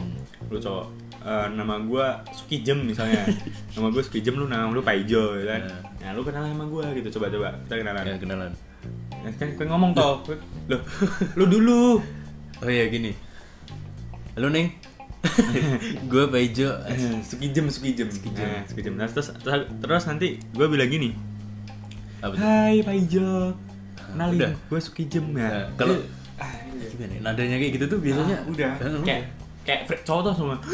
lu 0.52 0.58
cowok. 0.60 0.86
Eh, 1.22 1.46
nama 1.54 1.78
gue 1.80 2.06
Suki 2.34 2.60
Jem 2.66 2.82
misalnya. 2.82 3.22
Nama 3.78 3.88
gue 3.88 4.02
Suki 4.02 4.20
Jem 4.20 4.36
lu 4.36 4.50
nama 4.50 4.68
lu 4.68 4.82
Paijo 4.82 5.38
ya 5.38 5.56
kan? 5.56 5.60
Ya. 5.64 5.76
nah 6.02 6.10
lu 6.18 6.26
kenalan 6.26 6.50
sama 6.52 6.66
gue 6.68 6.84
gitu 7.00 7.08
coba 7.18 7.26
coba. 7.32 7.48
Kita 7.64 7.74
kenalan. 7.80 8.04
Ya 8.04 8.16
kenalan. 8.18 8.52
Nah, 9.22 9.32
kan 9.38 9.48
kan 9.54 9.66
ngomong 9.70 9.90
toh. 9.94 10.20
Loh 10.68 10.80
lu 11.38 11.44
dulu. 11.46 12.02
Oh 12.62 12.70
iya 12.70 12.90
gini. 12.90 13.14
Halo 14.34 14.50
neng? 14.50 14.70
Gue 16.10 16.24
Paijo. 16.26 16.74
Suki 17.22 17.54
Jem 17.54 17.70
Suki 17.70 17.94
Jem 17.94 18.10
Suki 18.10 18.30
Jem. 18.34 18.42
Nah, 18.42 18.62
Suki 18.66 18.82
Jem 18.82 18.94
Nah, 18.98 19.06
terus 19.06 19.30
terus, 19.78 20.02
nanti 20.10 20.42
gue 20.42 20.66
bilang 20.66 20.90
gini? 20.90 21.14
Hai 22.22 22.82
Paijo 22.82 23.54
kenalin 24.12 24.38
Udah. 24.38 24.50
gue 24.54 24.80
Suki 24.80 25.04
Jem 25.08 25.26
ya. 25.34 25.66
Kalau- 25.74 26.04
ah, 26.38 26.52
iya. 26.72 26.86
gimana 26.92 27.12
ya? 27.16 27.20
nadanya 27.24 27.56
kayak 27.58 27.72
gitu 27.80 27.84
tuh 27.88 27.98
biasanya. 27.98 28.36
Ah, 28.40 28.50
udah 28.52 28.70
kayak 29.02 29.22
kayak 29.62 29.80
cowok 30.04 30.20
tuh 30.28 30.32
semua. 30.36 30.56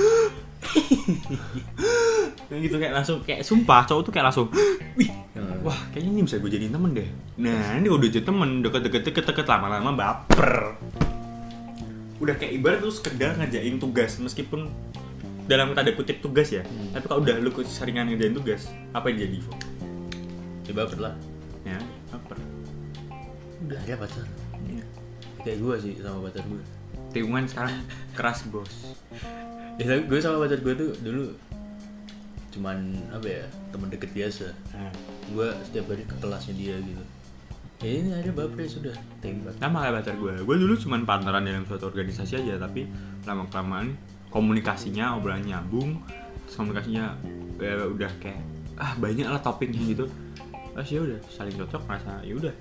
Kayak 2.49 2.61
gitu 2.65 2.77
kayak 2.81 2.95
langsung 2.97 3.19
kayak 3.23 3.45
sumpah 3.45 3.85
cowok 3.85 4.03
tuh 4.09 4.13
kayak 4.13 4.27
langsung 4.33 4.49
wih 4.99 5.11
wah 5.63 5.77
kayaknya 5.93 6.11
ini 6.17 6.21
bisa 6.25 6.41
gue 6.41 6.51
jadiin 6.51 6.73
temen 6.73 6.91
deh. 6.97 7.09
Nah 7.39 7.77
ini 7.77 7.89
udah 7.93 8.09
jadi 8.09 8.25
temen 8.25 8.65
deket-deket 8.65 9.03
deket-deket 9.13 9.47
lama-lama 9.47 9.93
baper. 9.93 10.75
Udah 12.19 12.35
kayak 12.35 12.53
ibarat 12.59 12.81
tuh 12.83 12.91
sekedar 12.91 13.37
ngerjain 13.39 13.79
tugas 13.79 14.19
meskipun 14.19 14.67
dalam 15.47 15.77
tanda 15.77 15.93
kutip 15.95 16.19
tugas 16.25 16.51
ya. 16.51 16.65
Hmm. 16.65 16.93
tapi 16.93 17.05
kalau 17.07 17.21
udah 17.21 17.37
lu 17.39 17.53
seringan 17.65 18.09
ngerjain 18.11 18.35
tugas 18.35 18.69
apa 18.93 19.09
yang 19.13 19.29
jadi 19.29 19.39
Vo? 19.45 19.53
ya 20.69 20.73
baper 20.75 20.99
lah. 21.01 21.15
Ya 21.65 21.79
udah. 23.67 23.81
Ya 23.87 23.97
pacar. 23.99 24.27
Kayak 25.43 25.59
gue 25.63 25.75
sih 25.81 25.93
sama 26.03 26.29
pacar 26.29 26.45
gue 26.45 26.63
tikungan 27.13 27.45
sekarang 27.49 27.77
keras 28.13 28.45
bos. 28.53 28.93
Ya 29.81 29.85
tapi 29.87 30.03
gue 30.11 30.19
sama 30.21 30.45
pacar 30.45 30.59
gue 30.61 30.75
tuh 30.77 30.91
dulu 31.01 31.25
cuman 32.49 32.91
apa 33.15 33.27
ya 33.27 33.45
teman 33.71 33.89
deket 33.89 34.11
biasa. 34.13 34.51
Nah, 34.75 34.93
gue 35.31 35.49
setiap 35.69 35.95
hari 35.95 36.05
ke 36.05 36.17
kelasnya 36.19 36.55
dia 36.59 36.77
gitu. 36.83 37.05
Ya 37.79 37.91
ini 38.03 38.11
ada 38.11 38.31
baper 38.35 38.67
ya 38.67 38.71
sudah. 38.71 38.95
Tembak. 39.23 39.55
Sama 39.63 39.87
kayak 39.87 39.95
pacar 40.03 40.15
gue 40.19 40.35
gue 40.43 40.57
dulu 40.59 40.75
cuman 40.75 41.01
partneran 41.07 41.43
dalam 41.47 41.65
suatu 41.65 41.87
organisasi 41.89 42.43
aja 42.45 42.59
tapi 42.59 42.91
lama 43.25 43.47
kelamaan 43.49 43.95
komunikasinya 44.29 45.17
obrolan 45.17 45.41
nyambung 45.47 46.05
komunikasinya 46.53 47.17
ya 47.57 47.85
udah 47.87 48.13
kayak 48.21 48.41
ah 48.77 48.93
banyak 48.99 49.27
lah 49.27 49.41
topiknya 49.41 49.81
gitu. 49.95 50.05
Terus 50.75 50.89
ya 50.95 51.01
udah 51.03 51.19
saling 51.31 51.57
cocok 51.59 51.83
merasa 51.87 52.13
ya 52.23 52.35
udah 52.35 52.55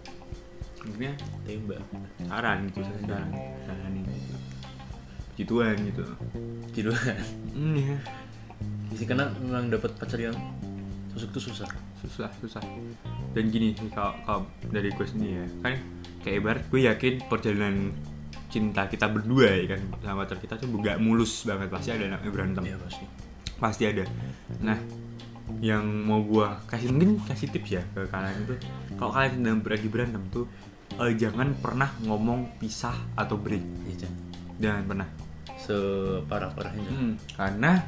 akhirnya 0.81 1.13
tembak. 1.45 1.81
Saran 2.27 2.57
gitu 2.69 2.79
saran 3.05 3.29
saran. 3.65 3.91
Gitu. 4.03 4.35
Gituan 5.37 5.77
gitu. 5.85 6.03
Gitu 6.73 6.89
kan 6.93 7.17
hmm, 7.57 7.75
ya. 7.77 7.97
sih 8.97 9.05
karena 9.05 9.29
memang 9.41 9.69
dapat 9.69 9.93
pacar 9.97 10.17
yang 10.21 10.37
sosok 11.13 11.29
tuh 11.33 11.43
susah. 11.51 11.69
Susah 12.01 12.29
susah. 12.41 12.61
Dan 13.33 13.49
gini 13.49 13.73
sih 13.73 13.89
kalau 13.93 14.13
kalau 14.25 14.41
dari 14.69 14.89
gue 14.93 15.05
sendiri 15.05 15.41
ya 15.41 15.45
kan 15.65 15.73
kayak 16.21 16.35
ibarat 16.41 16.63
gue 16.69 16.81
yakin 16.85 17.13
perjalanan 17.29 17.93
cinta 18.47 18.87
kita 18.87 19.11
berdua 19.11 19.59
ya 19.59 19.75
kan 19.75 19.81
sama 20.01 20.23
pacar 20.23 20.39
kita 20.39 20.55
tuh 20.57 20.69
gak 20.81 20.97
mulus 21.01 21.45
banget. 21.45 21.69
Pasti 21.69 21.89
ada 21.93 22.17
berantem. 22.29 22.63
Ya 22.65 22.77
pasti. 22.77 23.05
Pasti 23.57 23.83
ada. 23.89 24.05
Nah 24.61 24.77
yang 25.63 25.83
mau 26.03 26.21
gue 26.21 26.47
kasih 26.67 26.91
mungkin 26.91 27.23
kasih 27.23 27.47
tips 27.49 27.69
ya 27.79 27.83
ke 27.95 28.03
kalian 28.11 28.35
itu 28.43 28.55
kalau 28.99 29.11
kalian 29.15 29.31
sedang 29.39 29.59
lagi 29.63 29.87
berantem 29.87 30.23
tuh 30.29 30.45
eh, 30.99 31.13
jangan 31.15 31.55
pernah 31.57 31.89
ngomong 32.03 32.59
pisah 32.59 32.95
atau 33.15 33.39
break. 33.39 33.63
Ya 33.87 34.09
jangan 34.57 34.83
pernah. 34.85 35.07
Separah 35.57 36.53
parahnya 36.53 36.87
Hmm, 36.87 37.13
karena 37.35 37.83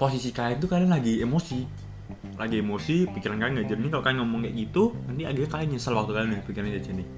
posisi 0.00 0.32
kalian 0.32 0.58
tuh 0.62 0.70
kalian 0.70 0.92
lagi 0.92 1.20
emosi. 1.20 1.60
Lagi 2.36 2.60
emosi 2.60 3.08
pikiran 3.08 3.36
kalian 3.40 3.52
nggak 3.60 3.68
jernih. 3.68 3.90
Kalau 3.92 4.04
kalian 4.04 4.18
ngomong 4.24 4.40
kayak 4.46 4.54
gitu 4.58 4.82
nanti 5.08 5.22
akhirnya 5.24 5.50
kalian 5.50 5.68
nyesel 5.76 5.94
waktu 5.96 6.12
kalian 6.12 6.28
udah 6.36 6.44
pikirannya 6.46 6.80
jernih 6.82 7.08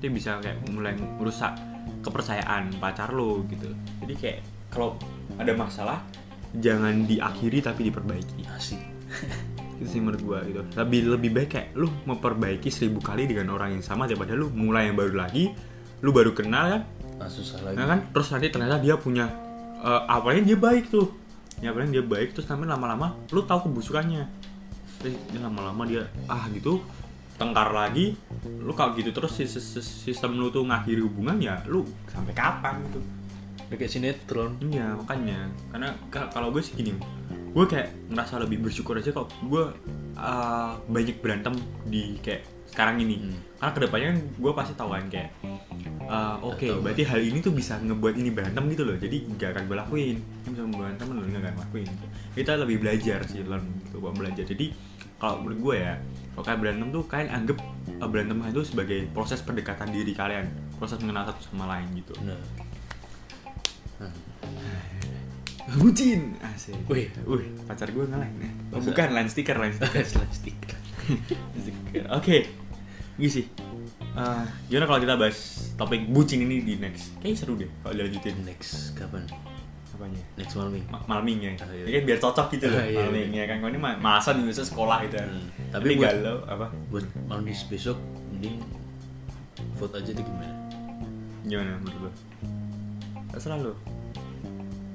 itu 0.00 0.08
bisa 0.08 0.40
kayak 0.40 0.56
mulai 0.72 0.96
merusak 0.96 1.52
kepercayaan 2.00 2.72
pacar 2.80 3.12
lo 3.12 3.44
gitu. 3.52 3.68
Jadi 4.00 4.14
kayak 4.16 4.38
kalau 4.72 4.96
ada 5.36 5.52
masalah 5.52 6.00
jangan 6.56 7.06
diakhiri 7.06 7.62
tapi 7.62 7.86
diperbaiki. 7.86 8.48
Asik. 8.50 8.80
Itu 9.80 9.88
sih 9.88 10.00
menurut 10.02 10.22
gua 10.22 10.38
gitu. 10.44 10.60
Lebih 10.76 11.00
lebih 11.18 11.30
baik 11.32 11.48
kayak 11.50 11.68
lu 11.78 11.88
memperbaiki 12.04 12.68
seribu 12.68 13.00
kali 13.00 13.30
dengan 13.30 13.54
orang 13.54 13.78
yang 13.78 13.84
sama 13.84 14.04
daripada 14.04 14.36
lu 14.36 14.52
mulai 14.52 14.90
yang 14.90 14.96
baru 14.98 15.14
lagi 15.14 15.50
lu 16.00 16.10
baru 16.16 16.32
kenal 16.32 16.64
kan? 16.68 16.82
Nah, 17.20 17.28
susah 17.28 17.60
lagi. 17.60 17.76
Nah 17.76 17.86
kan? 17.88 18.00
Terus 18.12 18.28
nanti 18.32 18.46
ternyata 18.48 18.76
dia 18.80 18.96
punya 18.96 19.28
eh, 19.80 20.02
awalnya 20.08 20.52
dia 20.52 20.58
baik 20.60 20.88
tuh. 20.88 21.08
Ya 21.60 21.72
awalnya 21.72 22.00
dia 22.00 22.04
baik 22.04 22.32
terus 22.32 22.48
tapi 22.48 22.64
lama-lama 22.64 23.16
lu 23.32 23.44
tahu 23.44 23.68
kebusukannya. 23.68 24.24
Terus 25.00 25.16
lama-lama 25.36 25.84
dia 25.84 26.08
ah 26.28 26.48
gitu 26.52 26.80
tengkar 27.36 27.72
lagi. 27.72 28.16
Lu 28.60 28.72
kalau 28.76 28.96
gitu 28.96 29.12
terus 29.12 29.32
sis- 29.36 29.60
sis- 29.60 29.96
sistem 30.08 30.36
lu 30.36 30.48
tuh 30.48 30.64
ngakhiri 30.64 31.00
hubungan 31.04 31.36
ya 31.40 31.60
lu 31.68 31.84
sampai 32.08 32.32
kapan 32.36 32.80
gitu 32.88 33.00
Udah 33.70 33.76
kayak 33.78 33.92
sinetron. 33.92 34.58
Iya 34.60 34.98
makanya. 34.98 35.46
Karena 35.70 35.88
ka- 36.10 36.28
kalau 36.28 36.50
gue 36.50 36.58
sih 36.58 36.74
gini 36.74 36.90
gue 37.50 37.66
kayak 37.66 38.14
ngerasa 38.14 38.38
lebih 38.38 38.62
bersyukur 38.62 38.94
aja 38.94 39.10
kalau 39.10 39.26
gue 39.26 39.64
uh, 40.14 40.78
banyak 40.86 41.18
berantem 41.18 41.50
di 41.82 42.14
kayak 42.18 42.46
sekarang 42.66 43.02
ini. 43.02 43.18
Hmm. 43.18 43.34
karena 43.58 43.72
ke 43.74 43.80
depannya 43.82 44.08
kan 44.14 44.18
gue 44.38 44.52
pasti 44.54 44.72
tahu 44.78 44.90
kan 44.94 45.06
kayak 45.10 45.30
uh, 46.06 46.38
oke 46.40 46.62
Atau- 46.62 46.78
berarti 46.78 47.02
hal 47.02 47.18
ini 47.18 47.38
tuh 47.42 47.50
bisa 47.50 47.74
ngebuat 47.82 48.14
ini 48.14 48.30
berantem 48.30 48.62
gitu 48.70 48.86
loh. 48.86 48.94
Jadi 48.94 49.26
nggak 49.34 49.48
akan 49.50 49.62
gue 49.66 49.76
lakuin. 49.82 50.16
Ini 50.18 50.48
bisa 50.54 50.62
berantem 50.66 51.06
lo 51.10 51.20
nggak 51.26 51.42
akan 51.42 51.56
lakuin. 51.58 51.88
Kita 52.34 52.52
lebih 52.54 52.76
belajar 52.78 53.18
sih 53.26 53.42
learn 53.42 53.66
gitu 53.82 53.98
buat 53.98 54.14
belajar. 54.14 54.46
Jadi 54.46 54.66
kalau 55.18 55.42
menurut 55.42 55.58
gue 55.58 55.76
ya 55.82 55.94
kalau 56.38 56.44
kalian 56.46 56.60
berantem 56.62 56.88
tuh 56.94 57.02
kalian 57.10 57.28
anggap 57.34 57.58
uh, 57.98 58.06
berantem 58.06 58.38
itu 58.46 58.62
sebagai 58.62 59.10
proses 59.10 59.42
pendekatan 59.42 59.90
diri 59.90 60.14
kalian. 60.14 60.46
Proses 60.78 61.02
mengenal 61.02 61.34
satu 61.34 61.50
sama 61.50 61.66
lain 61.66 61.90
gitu. 61.98 62.14
Nah. 62.22 62.38
Bucin 65.70 66.34
Asik 66.40 66.74
Wih. 66.84 67.06
Wih, 67.22 67.46
pacar 67.62 67.86
gue 67.86 68.02
ngelain 68.02 68.34
ya 68.34 68.50
oh? 68.70 68.80
Bukan, 68.80 69.08
line 69.10 69.28
stiker, 69.28 69.54
line 69.54 69.70
stiker 69.70 70.02
Stiker. 70.02 70.74
Stiker. 71.62 72.04
Oke 72.10 72.50
Gini 73.14 73.30
sih 73.30 73.46
Eh, 74.10 74.44
Gimana 74.66 74.84
kalau 74.84 74.98
kita 74.98 75.14
bahas 75.14 75.38
topik 75.76 76.02
bucin 76.08 76.42
ini 76.42 76.60
di 76.60 76.74
next 76.76 77.14
Kayaknya 77.16 77.36
seru 77.36 77.54
deh 77.54 77.70
kalau 77.78 77.94
dilanjutin 77.94 78.42
Next 78.42 78.90
kapan? 78.92 79.22
Apanya? 79.90 80.18
Next 80.34 80.54
malam 80.54 80.72
minggu. 80.72 80.88
Ma- 80.88 81.06
Malming 81.06 81.38
ya 81.40 81.50
Ah, 81.56 81.70
iya. 81.70 82.02
Biar 82.02 82.18
cocok 82.18 82.46
gitu 82.50 82.66
loh 82.66 82.74
Ah, 82.74 82.84
iya, 82.84 82.98
Malming 83.00 83.30
ya 83.30 83.44
kan 83.46 83.56
Kalau 83.58 83.70
ini 83.70 83.78
ma- 83.78 83.94
masa 83.96 84.34
di 84.34 84.42
biasa 84.42 84.64
sekolah 84.64 84.98
gitu 85.04 85.14
kan 85.14 85.30
Hmm. 85.30 85.46
Tapi 85.70 85.82
Tapi 85.84 85.94
buat- 85.94 86.10
galau 86.12 86.38
apa 86.44 86.66
Buat 86.90 87.04
malam 87.24 87.42
minggu 87.44 87.62
besok 87.68 87.96
mending 88.28 88.58
vote 89.76 89.94
aja 89.94 90.10
deh 90.10 90.20
gimana? 90.20 90.54
Gimana 91.42 91.78
menurut 91.78 92.00
lo? 92.02 92.10
Terserah 93.30 93.62
lo 93.62 93.78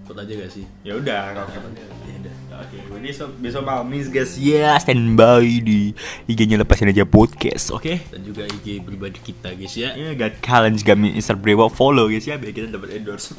Vote 0.06 0.22
aja 0.22 0.34
gak 0.38 0.52
sih? 0.54 0.66
Ya 0.86 1.02
udah 1.02 1.34
kalau 1.34 1.50
Ya 1.50 2.16
udah. 2.22 2.36
Oke, 2.62 2.78
besok 3.02 3.34
besok 3.42 3.66
malam 3.66 3.90
nih 3.90 4.06
guys 4.14 4.38
ya 4.38 4.78
standby 4.78 5.66
di 5.66 5.98
IG-nya 6.30 6.62
lepasin 6.62 6.94
aja 6.94 7.04
podcast, 7.04 7.74
oke? 7.74 7.90
Dan 8.14 8.22
juga 8.22 8.46
IG 8.46 8.86
pribadi 8.86 9.18
kita 9.18 9.58
guys 9.58 9.74
ya. 9.74 9.98
Ya, 9.98 10.14
gak 10.14 10.46
kalian 10.46 10.78
juga 10.78 10.94
Mister 10.94 11.34
Brewo 11.34 11.74
follow 11.74 12.06
guys 12.06 12.30
ya 12.30 12.38
biar 12.38 12.54
kita 12.54 12.70
dapat 12.70 13.02
endorse. 13.02 13.34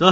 so, 0.00 0.08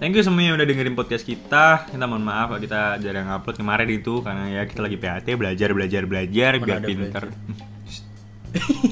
thank 0.00 0.16
you 0.16 0.24
semuanya 0.24 0.48
yang 0.50 0.56
udah 0.56 0.68
dengerin 0.72 0.96
podcast 0.96 1.28
kita. 1.28 1.84
Kita 1.92 2.04
mohon 2.08 2.24
maaf 2.24 2.56
kalau 2.56 2.60
kita 2.64 2.96
jarang 3.04 3.28
upload 3.28 3.60
kemarin 3.60 3.92
itu 3.92 4.24
karena 4.24 4.44
ya 4.50 4.62
kita 4.64 4.80
lagi 4.80 4.96
PAT 4.96 5.28
belajar 5.36 5.68
belajar 5.76 6.02
belajar 6.08 6.52
Mana 6.56 6.64
biar 6.64 6.80
pinter. 6.80 7.24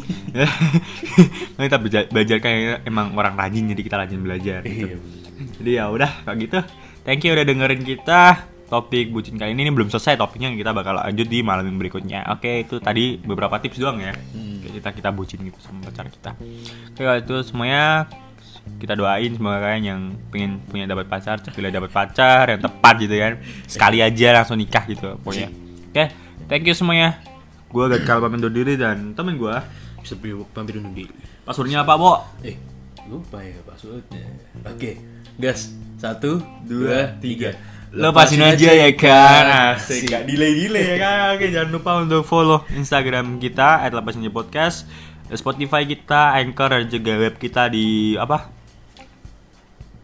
belajar? 0.34 1.62
kita 1.62 1.78
belajar, 1.78 2.02
belajar 2.10 2.36
kayak 2.42 2.82
emang 2.82 3.14
orang 3.14 3.38
rajin 3.38 3.70
jadi 3.70 3.82
kita 3.86 3.96
rajin 4.02 4.20
belajar. 4.20 4.60
Gitu. 4.66 4.98
Iya. 4.98 4.98
Jadi 5.62 5.70
ya 5.70 5.84
udah 5.90 6.10
kayak 6.26 6.38
gitu. 6.42 6.58
Thank 7.06 7.22
you 7.22 7.32
udah 7.36 7.46
dengerin 7.46 7.82
kita. 7.86 8.50
Topik 8.64 9.12
bucin 9.12 9.36
kali 9.36 9.52
ini, 9.52 9.68
ini 9.68 9.72
belum 9.76 9.92
selesai 9.92 10.16
topiknya 10.16 10.50
kita 10.56 10.72
bakal 10.72 10.96
lanjut 10.96 11.28
di 11.28 11.44
malam 11.44 11.68
yang 11.68 11.78
berikutnya. 11.78 12.26
Oke, 12.32 12.64
itu 12.64 12.80
tadi 12.80 13.20
beberapa 13.20 13.60
tips 13.60 13.76
doang 13.76 14.00
ya. 14.00 14.16
Hmm. 14.34 14.64
Kita 14.64 14.90
kita 14.90 15.14
bucin 15.14 15.44
gitu 15.46 15.60
sama 15.60 15.84
pacar 15.84 16.08
kita. 16.10 16.34
Oke, 16.90 17.04
kalau 17.04 17.20
itu 17.20 17.36
semuanya 17.44 18.08
kita 18.80 18.96
doain 18.96 19.30
semoga 19.36 19.60
kalian 19.60 19.84
yang 19.84 20.00
pengen 20.32 20.64
punya 20.64 20.88
dapat 20.88 21.06
pacar, 21.06 21.38
cepat 21.44 21.70
dapat 21.70 21.90
pacar 21.92 22.44
yang 22.56 22.60
tepat 22.64 22.94
gitu 23.04 23.14
kan. 23.20 23.32
Sekali 23.68 24.00
aja 24.00 24.42
langsung 24.42 24.56
nikah 24.56 24.84
gitu 24.88 25.20
pokoknya. 25.20 25.52
Oke, 25.92 26.04
thank 26.48 26.64
you 26.64 26.74
semuanya. 26.74 27.20
Gua 27.68 27.92
Gagal 27.92 28.18
pamit 28.24 28.42
diri 28.48 28.80
dan 28.80 29.12
temen 29.12 29.36
gua 29.36 29.62
Bisa 30.04 30.14
beri 30.20 30.36
pamit 30.52 30.76
undur 30.76 30.92
diri. 30.92 31.08
passwordnya 31.48 31.80
apa, 31.80 31.96
Bo? 31.96 32.20
Eh, 32.44 32.60
lupa 33.08 33.40
ya 33.40 33.56
passwordnya. 33.64 34.28
Oke, 34.68 35.00
gas. 35.40 35.72
Satu, 35.96 36.44
dua, 36.68 36.68
dua, 36.68 36.98
tiga. 37.24 37.56
tiga. 37.56 37.72
Lepasin 37.94 38.42
aja 38.42 38.70
ya 38.74 38.90
kan. 38.92 39.44
Asik. 39.78 40.10
Gak 40.10 40.26
delay-delay 40.26 40.84
ya 40.84 40.96
kan. 40.98 41.16
Oke, 41.38 41.46
jangan 41.48 41.70
lupa 41.70 41.90
untuk 42.02 42.26
follow 42.26 42.66
Instagram 42.74 43.38
kita 43.38 43.86
@lepasin 43.88 44.26
aja 44.26 44.32
podcast, 44.34 44.76
Spotify 45.32 45.86
kita, 45.86 46.34
Anchor 46.36 46.74
dan 46.74 46.90
juga 46.90 47.16
web 47.16 47.38
kita 47.38 47.70
di 47.70 48.18
apa? 48.18 48.50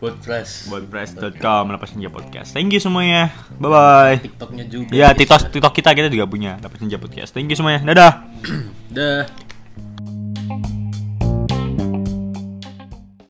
WordPress. 0.00 0.72
wordpress.com 0.72 1.76
lepasin 1.76 2.00
aja 2.00 2.08
podcast. 2.08 2.48
Thank 2.56 2.72
you 2.72 2.80
semuanya. 2.80 3.36
Bye 3.60 3.68
bye. 3.68 4.16
TikToknya 4.24 4.64
juga. 4.64 4.94
Ya. 4.96 5.12
TikTok 5.12 5.52
TikTok 5.52 5.74
kita 5.76 5.90
kita 5.92 6.08
juga 6.08 6.24
punya 6.24 6.56
lepasin 6.56 6.88
aja 6.88 6.96
podcast. 6.96 7.30
Thank 7.36 7.52
you 7.52 7.58
semuanya. 7.58 7.84
Dadah. 7.84 8.12
Dah. 8.96 9.49